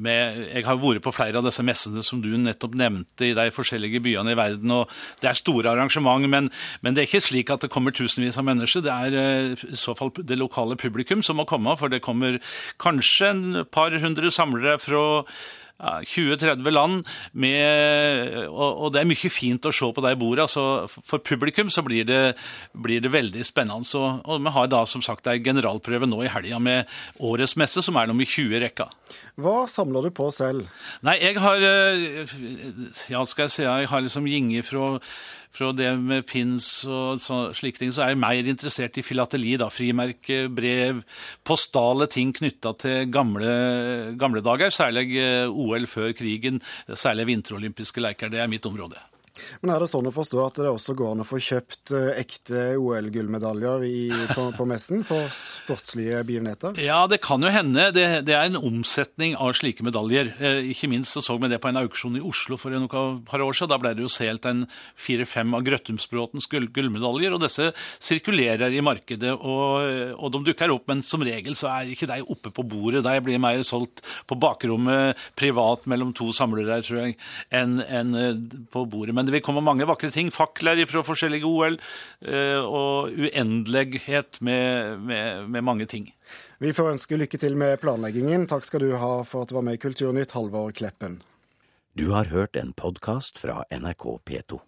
Jeg 0.00 0.64
har 0.64 0.78
vært 0.80 1.04
på 1.04 1.12
flere 1.12 1.36
av 1.40 1.44
disse 1.44 1.64
messene 1.66 2.00
som 2.06 2.22
du 2.24 2.30
nettopp 2.40 2.76
nevnte 2.78 3.26
i 3.26 3.34
de 3.36 3.50
forskjellige 3.52 4.00
byene 4.04 4.32
i 4.32 4.38
verden. 4.38 4.70
og 4.72 4.88
Det 5.20 5.28
er 5.28 5.36
store 5.36 5.74
arrangement, 5.74 6.24
men, 6.30 6.48
men 6.80 6.96
det 6.96 7.02
er 7.02 7.10
ikke 7.10 7.26
slik 7.26 7.52
at 7.52 7.66
det 7.66 7.72
kommer 7.74 7.92
tusenvis 7.92 8.38
av 8.40 8.48
mennesker. 8.48 8.86
Det 8.86 8.96
er 8.96 9.10
i 9.52 9.76
så 9.76 9.92
fall 9.98 10.14
det 10.16 10.40
lokale 10.40 10.78
publikum 10.80 11.20
som 11.26 11.36
må 11.40 11.44
komme, 11.44 11.76
for 11.76 11.92
det 11.92 12.00
kommer 12.06 12.40
kanskje 12.80 13.32
en 13.34 13.64
par 13.68 13.92
hundre 14.00 14.32
samlere 14.32 14.78
fra 14.80 15.04
20-30 15.80 16.70
land, 16.74 17.06
med, 17.32 18.36
og, 18.48 18.68
og, 18.68 18.92
det 18.92 19.02
er 19.02 19.08
mye 19.08 19.32
fint 19.32 19.66
å 19.66 19.72
se 19.74 19.88
på 19.94 20.04
de 20.04 20.14
bordene. 20.20 20.46
Altså, 20.46 21.00
for 21.06 21.22
publikum 21.24 21.70
så 21.72 21.84
blir 21.86 22.06
det, 22.08 22.20
blir 22.72 23.02
det 23.04 23.12
veldig 23.14 23.46
spennende. 23.46 23.88
Så, 23.88 24.02
og 24.24 24.44
vi 24.44 24.54
har 24.54 24.70
da 24.70 24.84
som 24.88 25.04
sagt 25.04 25.28
ei 25.30 25.38
generalprøve 25.44 26.08
nå 26.08 26.22
i 26.24 26.32
helga 26.32 26.60
med 26.62 27.00
årets 27.18 27.56
messe, 27.60 27.84
som 27.84 27.98
er 28.00 28.10
nummer 28.10 28.28
20 28.28 28.56
i 28.56 28.62
rekka. 28.66 28.90
Hva 29.40 29.64
samler 29.70 30.08
du 30.08 30.14
på 30.14 30.28
selv? 30.34 30.68
Nei, 31.06 31.16
jeg 31.22 31.40
har 31.40 31.66
eh, 31.66 32.38
Ja, 33.10 33.24
skal 33.26 33.46
jeg 33.46 33.54
si, 33.56 33.66
jeg 33.66 33.90
har 33.90 34.04
liksom 34.04 34.28
ginget 34.30 34.68
fra 34.68 34.98
fra 35.54 35.70
det 35.76 35.90
med 35.98 36.26
pins 36.28 36.68
og 36.88 37.20
slike 37.56 37.80
ting, 37.80 37.92
så 37.94 38.04
er 38.04 38.12
jeg 38.12 38.22
mer 38.22 38.50
interessert 38.52 38.98
i 39.00 39.04
filateli. 39.04 39.56
da, 39.60 39.70
Frimerke, 39.72 40.44
brev, 40.48 41.02
postale 41.44 42.06
ting 42.10 42.32
knytta 42.36 42.74
til 42.78 43.10
gamle, 43.12 44.16
gamle 44.20 44.42
dager. 44.46 44.70
Særlig 44.74 45.08
eh, 45.18 45.50
OL 45.50 45.86
før 45.90 46.12
krigen, 46.16 46.62
særlig 46.94 47.26
vinterolympiske 47.34 48.02
leker. 48.02 48.30
Det 48.30 48.40
er 48.42 48.50
mitt 48.50 48.66
område. 48.66 49.00
Men 49.62 49.74
er 49.74 49.82
det 49.82 49.90
sånn 49.92 50.08
å 50.08 50.14
forstå 50.14 50.40
at 50.44 50.60
det 50.62 50.70
også 50.70 50.94
går 50.98 51.14
an 51.14 51.24
å 51.24 51.28
få 51.28 51.40
kjøpt 51.42 51.92
eh, 51.96 52.10
ekte 52.20 52.64
OL-gullmedaljer 52.80 53.86
på, 54.34 54.46
på, 54.56 54.66
messen 54.68 55.04
for 55.06 55.30
sportslige 55.34 56.22
begivenheter? 56.26 56.78
Ja, 56.80 57.02
det 57.10 57.20
kan 57.24 57.44
jo 57.44 57.52
hende. 57.52 57.90
Det, 57.96 58.06
det, 58.28 58.36
er 58.36 58.48
en 58.48 58.60
omsetning 58.60 59.36
av 59.40 59.54
slike 59.58 59.84
medaljer. 59.86 60.34
Eh, 60.38 60.72
ikke 60.74 60.90
minst 60.92 61.16
så, 61.16 61.24
så 61.24 61.38
vi 61.40 61.50
det 61.52 61.60
på 61.62 61.70
en 61.70 61.80
auksjon 61.82 62.18
i 62.20 62.24
Oslo 62.24 62.58
for 62.60 62.74
noen 62.74 63.22
par 63.26 63.44
år 63.44 63.56
siden. 63.56 63.72
Da 63.72 63.80
ble 63.80 63.94
det 63.96 64.06
jo 64.06 64.12
solgt 64.12 64.48
en 64.48 64.64
fire-fem 64.98 65.54
av 65.56 65.64
Grøttumsbråtens 65.66 66.48
gull, 66.50 66.68
gullmedaljer, 66.74 67.34
og 67.36 67.44
disse 67.44 67.70
sirkulerer 68.02 68.74
i 68.74 68.84
markedet. 68.84 69.32
Og, 69.36 70.14
og, 70.16 70.28
de 70.34 70.42
dukker 70.50 70.74
opp, 70.74 70.86
men 70.90 71.04
som 71.06 71.24
regel 71.26 71.56
så 71.58 71.70
er 71.72 71.92
ikke 71.92 72.08
de 72.10 72.20
oppe 72.22 72.52
på 72.54 72.64
bordet. 72.66 73.04
De 73.06 73.16
blir 73.24 73.40
mer 73.42 73.62
solgt 73.66 74.04
på 74.30 74.38
bakrommet 74.40 75.18
privat 75.38 75.86
mellom 75.90 76.12
to 76.16 76.30
samlere, 76.36 76.80
tror 76.86 77.02
jeg, 77.04 77.16
enn 77.54 77.80
en 77.86 78.14
eh, 78.18 78.40
på 78.72 78.84
bordet. 78.90 79.14
Men 79.16 79.29
det 79.30 79.38
vil 79.38 79.46
komme 79.46 79.62
mange 79.64 79.86
vakre 79.88 80.10
ting. 80.14 80.32
Fakler 80.34 80.82
fra 80.90 81.02
forskjellige 81.06 81.48
OL, 81.48 81.78
eh, 82.26 82.60
og 82.60 83.14
uendelighet 83.14 84.40
med, 84.44 85.00
med, 85.06 85.48
med 85.48 85.66
mange 85.66 85.86
ting. 85.90 86.10
Vi 86.60 86.74
får 86.76 86.94
ønske 86.96 87.18
lykke 87.18 87.40
til 87.40 87.56
med 87.58 87.78
planleggingen. 87.80 88.48
Takk 88.50 88.66
skal 88.68 88.84
du 88.84 88.94
ha 89.00 89.20
for 89.24 89.46
at 89.46 89.52
du 89.52 89.56
var 89.56 89.66
med 89.66 89.78
i 89.78 89.82
Kulturnytt, 89.82 90.34
Halvor 90.36 90.74
Kleppen. 90.76 91.20
Du 91.98 92.10
har 92.12 92.30
hørt 92.30 92.56
en 92.56 92.74
podkast 92.76 93.40
fra 93.40 93.62
NRK 93.70 94.04
P2. 94.26 94.60